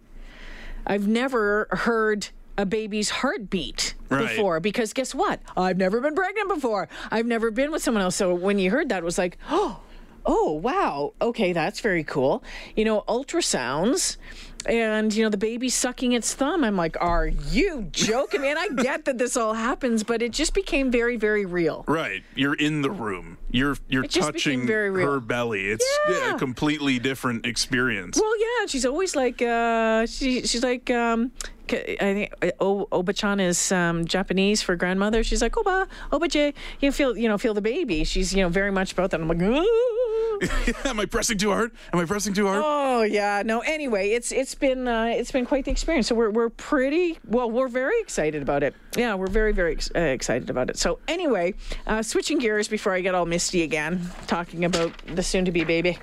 I've 0.85 1.07
never 1.07 1.67
heard 1.71 2.29
a 2.57 2.65
baby's 2.65 3.09
heartbeat 3.09 3.95
Right. 4.09 4.27
before 4.27 4.59
because 4.59 4.93
guess 4.93 5.15
what? 5.15 5.39
I've 5.57 5.77
never 5.77 5.99
been 6.01 6.13
pregnant 6.15 6.49
before. 6.49 6.87
I've 7.09 7.25
never 7.25 7.49
been 7.49 7.71
with 7.71 7.81
someone 7.81 8.03
else. 8.03 8.15
So 8.15 8.33
when 8.35 8.59
you 8.59 8.69
heard 8.69 8.89
that, 8.89 8.99
it 8.99 9.03
was 9.03 9.17
like, 9.17 9.37
oh, 9.49 9.79
oh 10.25 10.51
wow, 10.51 11.13
okay, 11.21 11.51
that's 11.53 11.79
very 11.79 12.03
cool. 12.03 12.43
You 12.75 12.85
know, 12.85 13.01
ultrasounds. 13.07 14.17
And 14.65 15.13
you 15.13 15.23
know 15.23 15.29
the 15.29 15.37
baby 15.37 15.69
sucking 15.69 16.11
its 16.13 16.33
thumb. 16.33 16.63
I'm 16.63 16.75
like, 16.77 16.95
are 17.01 17.27
you 17.27 17.87
joking 17.91 18.41
me? 18.41 18.49
And 18.49 18.59
I 18.59 18.69
get 18.69 19.05
that 19.05 19.17
this 19.17 19.35
all 19.37 19.53
happens, 19.53 20.03
but 20.03 20.21
it 20.21 20.31
just 20.31 20.53
became 20.53 20.91
very, 20.91 21.17
very 21.17 21.45
real. 21.45 21.83
Right, 21.87 22.23
you're 22.35 22.53
in 22.55 22.81
the 22.81 22.91
room. 22.91 23.37
You're 23.51 23.77
you're 23.87 24.03
It 24.05 24.11
just 24.11 24.33
became 24.33 24.59
touching 24.61 24.67
very 24.67 25.03
her 25.03 25.19
belly. 25.19 25.69
It's 25.69 25.85
Yeah. 26.09 26.35
a 26.35 26.39
completely 26.39 26.99
different 26.99 27.45
experience. 27.45 28.17
Well, 28.19 28.39
yeah, 28.39 28.65
she's 28.67 28.85
always 28.85 29.15
like, 29.15 29.41
uh, 29.41 30.05
she, 30.05 30.41
she's 30.47 30.63
like, 30.63 30.89
um, 30.89 31.31
I 31.71 31.95
think 32.13 32.33
uh, 32.41 32.51
o- 32.59 32.87
Oba-chan 32.91 33.39
is 33.39 33.71
um, 33.71 34.05
Japanese 34.05 34.61
for 34.61 34.75
grandmother. 34.75 35.23
She's 35.23 35.41
like, 35.41 35.57
Oba, 35.57 35.87
Oba-J, 36.11 36.53
you 36.81 36.91
feel, 36.91 37.17
you 37.17 37.27
know, 37.29 37.37
feel 37.37 37.53
the 37.53 37.61
baby. 37.61 38.03
She's, 38.03 38.33
you 38.33 38.41
know, 38.43 38.49
very 38.49 38.71
much 38.71 38.91
about 38.91 39.11
that. 39.11 39.21
I'm 39.21 39.27
like, 39.27 39.39
Am 40.85 40.99
I 40.99 41.05
pressing 41.05 41.37
too 41.37 41.51
hard? 41.51 41.71
Am 41.93 41.99
I 41.99 42.05
pressing 42.05 42.33
too 42.33 42.47
hard? 42.47 42.61
oh 42.65 43.03
yeah, 43.03 43.43
no. 43.45 43.59
Anyway, 43.61 44.09
it's 44.09 44.31
it's 44.31 44.55
been 44.55 44.87
uh, 44.87 45.05
it's 45.05 45.31
been 45.31 45.45
quite 45.45 45.63
the 45.65 45.71
experience. 45.71 46.07
So 46.07 46.15
we're 46.15 46.31
we're 46.31 46.49
pretty 46.49 47.17
well. 47.27 47.49
We're 47.49 47.67
very 47.69 47.99
excited 48.01 48.41
about 48.41 48.61
it. 48.63 48.75
Yeah, 48.97 49.15
we're 49.15 49.27
very 49.27 49.53
very 49.53 49.73
ex- 49.73 49.91
uh, 49.95 49.99
excited 49.99 50.49
about 50.49 50.69
it. 50.69 50.77
So 50.77 50.99
anyway, 51.07 51.53
uh, 51.87 52.01
switching 52.03 52.39
gears 52.39 52.67
before 52.67 52.93
I 52.93 53.01
get 53.01 53.15
all 53.15 53.25
misty 53.25 53.61
again, 53.61 54.09
talking 54.27 54.65
about 54.65 54.91
the 55.05 55.23
soon-to-be 55.23 55.63
baby. 55.63 55.97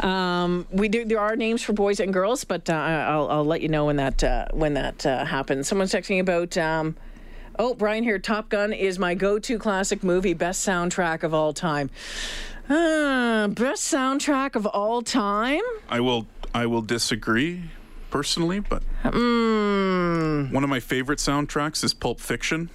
Um, 0.00 0.66
we 0.70 0.88
do. 0.88 1.04
There 1.04 1.20
are 1.20 1.36
names 1.36 1.62
for 1.62 1.72
boys 1.72 2.00
and 2.00 2.12
girls, 2.12 2.44
but 2.44 2.68
uh, 2.68 2.72
I'll, 2.74 3.28
I'll 3.30 3.44
let 3.44 3.60
you 3.62 3.68
know 3.68 3.86
when 3.86 3.96
that 3.96 4.22
uh, 4.24 4.46
when 4.52 4.74
that 4.74 5.06
uh, 5.06 5.24
happens. 5.24 5.68
Someone's 5.68 5.92
texting 5.92 6.20
about. 6.20 6.56
Um, 6.58 6.96
oh, 7.58 7.74
Brian 7.74 8.04
here. 8.04 8.18
Top 8.18 8.48
Gun 8.48 8.72
is 8.72 8.98
my 8.98 9.14
go-to 9.14 9.58
classic 9.58 10.02
movie, 10.02 10.34
best 10.34 10.66
soundtrack 10.66 11.22
of 11.22 11.32
all 11.32 11.52
time. 11.52 11.90
Uh, 12.68 13.48
best 13.48 13.92
soundtrack 13.92 14.56
of 14.56 14.66
all 14.66 15.02
time. 15.02 15.62
I 15.88 16.00
will 16.00 16.26
I 16.54 16.66
will 16.66 16.82
disagree 16.82 17.64
personally, 18.10 18.60
but 18.60 18.82
Hmm. 19.02 20.52
one 20.52 20.64
of 20.64 20.70
my 20.70 20.80
favorite 20.80 21.18
soundtracks 21.18 21.84
is 21.84 21.92
Pulp 21.94 22.20
Fiction. 22.20 22.70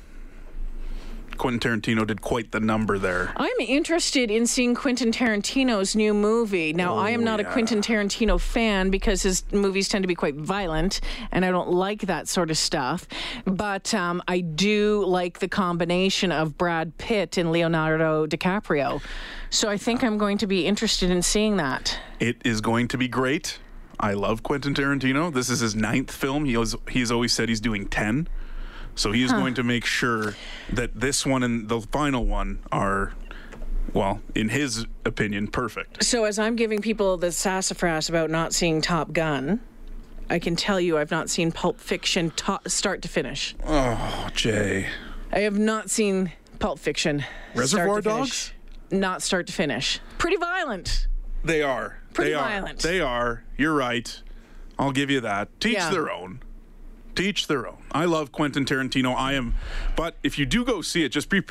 Quentin 1.40 1.60
Tarantino 1.60 2.06
did 2.06 2.22
quite 2.22 2.52
the 2.52 2.60
number 2.60 3.00
there. 3.00 3.34
I'm 3.38 3.60
interested 3.60 4.30
in 4.30 4.46
seeing 4.46 4.76
Quentin 4.76 5.12
Tarantino's 5.12 5.96
new 5.96 6.14
movie. 6.14 6.74
Now, 6.74 6.96
I 6.96 7.10
am 7.10 7.24
not 7.24 7.40
a. 7.40 7.50
Quentin 7.50 7.82
Tarantino 7.82 8.40
fan 8.40 8.92
because 8.92 9.24
his 9.24 9.44
movies 9.52 9.90
tend 9.90 10.04
to 10.04 10.08
be 10.08 10.14
quite 10.14 10.36
violent, 10.36 11.02
and 11.32 11.44
I 11.44 11.50
don't 11.50 11.72
like 11.72 12.02
that 12.02 12.28
sort 12.28 12.52
of 12.52 12.58
stuff. 12.58 13.08
But 13.46 13.94
um, 13.94 14.22
I 14.28 14.42
do 14.42 15.04
like 15.06 15.40
the 15.40 15.48
combination 15.48 16.32
of 16.32 16.58
Brad 16.58 16.98
Pitt 16.98 17.38
and 17.38 17.52
Leonardo 17.52 18.28
DiCaprio. 18.28 19.02
So 19.50 19.70
I 19.70 19.78
think 19.78 20.04
I'm 20.04 20.18
going 20.18 20.38
to 20.40 20.48
be 20.48 20.68
interested 20.68 21.10
in 21.10 21.22
seeing 21.24 21.58
that. 21.58 21.98
It 22.20 22.38
is 22.46 22.62
going 22.62 22.88
to 22.90 22.98
be 22.98 23.08
great. 23.08 23.60
I 24.00 24.14
love 24.14 24.44
Quentin 24.44 24.74
Tarantino. 24.74 25.34
This 25.34 25.50
is 25.50 25.60
his 25.60 25.76
ninth 25.76 26.12
film. 26.12 26.46
He 26.46 26.54
has, 26.54 26.76
he's 26.90 27.12
always 27.12 27.34
said 27.34 27.50
he's 27.50 27.62
doing 27.62 27.88
10. 27.88 28.28
So 29.00 29.14
he 29.14 29.24
is 29.24 29.32
going 29.32 29.54
to 29.54 29.64
make 29.64 29.86
sure 29.86 30.36
that 30.74 31.00
this 31.00 31.26
one 31.26 31.42
and 31.42 31.70
the 31.70 31.80
final 31.80 32.26
one 32.26 32.60
are, 32.70 33.14
well, 33.94 34.22
in 34.36 34.50
his 34.50 34.86
opinion, 35.06 35.48
perfect. 35.48 36.04
So 36.04 36.26
as 36.26 36.38
I'm 36.38 36.58
giving 36.58 36.82
people 36.82 37.16
the 37.16 37.32
sassafras 37.32 38.10
about 38.10 38.30
not 38.30 38.54
seeing 38.54 38.82
Top 38.82 39.14
Gun, 39.14 39.62
I 40.30 40.38
can 40.38 40.58
tell 40.58 40.82
you 40.82 40.98
I've 40.98 41.12
not 41.12 41.30
seen 41.30 41.54
Pulp 41.54 41.80
Fiction 41.80 42.32
to- 42.32 42.60
start 42.68 43.02
to 43.04 43.08
finish. 43.08 43.56
Oh, 43.66 44.28
Jay. 44.34 44.88
I 45.32 45.40
have 45.40 45.58
not 45.58 45.90
seen 45.90 46.34
Pulp 46.60 46.78
Fiction. 46.78 47.24
Reservoir 47.56 48.02
start 48.02 48.04
to 48.04 48.10
Dogs? 48.10 48.48
finish. 48.50 49.02
Not 49.02 49.22
start 49.22 49.48
to 49.48 49.54
finish. 49.54 50.02
Pretty 50.18 50.36
violent. 50.36 51.08
They 51.46 51.62
are. 51.64 52.00
Pretty 52.14 52.32
they 52.32 52.36
are. 52.36 52.44
violent. 52.44 52.80
They 52.80 53.00
are. 53.00 53.46
You're 53.58 53.74
right. 53.76 54.22
I'll 54.78 54.92
give 54.92 55.10
you 55.10 55.22
that. 55.22 55.58
Teach 55.62 55.76
Yeah. 55.76 55.90
their 55.90 56.12
own. 56.12 56.42
Teach 57.20 57.48
their 57.48 57.68
own. 57.68 57.76
I 57.92 58.06
love 58.06 58.32
Quentin 58.32 58.64
Tarantino. 58.64 59.14
I 59.14 59.34
am, 59.34 59.54
but 59.98 60.16
if 60.24 60.40
you 60.40 60.46
do 60.46 60.64
go 60.64 60.82
see 60.82 61.04
it, 61.04 61.10
just 61.10 61.30
be 61.30 61.42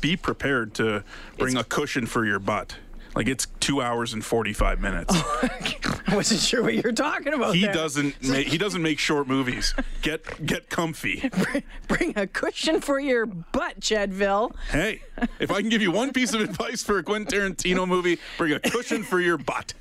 be 0.00 0.16
prepared 0.16 0.72
to 0.76 1.04
bring 1.36 1.58
a 1.58 1.62
cushion 1.62 2.06
for 2.06 2.24
your 2.24 2.38
butt. 2.38 2.76
Like 3.14 3.28
it's 3.28 3.46
two 3.60 3.82
hours 3.82 4.14
and 4.14 4.24
forty 4.24 4.54
five 4.54 4.80
minutes. 4.80 5.12
I 6.06 6.14
wasn't 6.14 6.40
sure 6.40 6.62
what 6.62 6.72
you 6.72 6.80
were 6.82 6.92
talking 6.92 7.34
about. 7.34 7.54
he 7.54 7.66
there. 7.66 7.74
doesn't. 7.74 8.22
Ma- 8.26 8.36
he 8.36 8.56
doesn't 8.56 8.80
make 8.80 8.98
short 8.98 9.28
movies. 9.28 9.74
Get 10.00 10.46
get 10.46 10.70
comfy. 10.70 11.30
bring 11.88 12.16
a 12.16 12.26
cushion 12.26 12.80
for 12.80 12.98
your 12.98 13.26
butt, 13.26 13.78
Jedville. 13.78 14.54
Hey, 14.70 15.02
if 15.38 15.50
I 15.50 15.60
can 15.60 15.68
give 15.68 15.82
you 15.82 15.90
one 15.90 16.14
piece 16.14 16.32
of 16.32 16.40
advice 16.40 16.82
for 16.82 16.96
a 16.96 17.02
Quentin 17.02 17.26
Tarantino 17.54 17.86
movie, 17.86 18.18
bring 18.38 18.54
a 18.54 18.60
cushion 18.60 19.02
for 19.02 19.20
your 19.20 19.36
butt. 19.36 19.74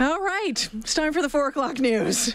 All 0.00 0.22
right, 0.22 0.70
it's 0.72 0.94
time 0.94 1.12
for 1.12 1.20
the 1.20 1.28
four 1.28 1.48
o'clock 1.48 1.78
news. 1.80 2.34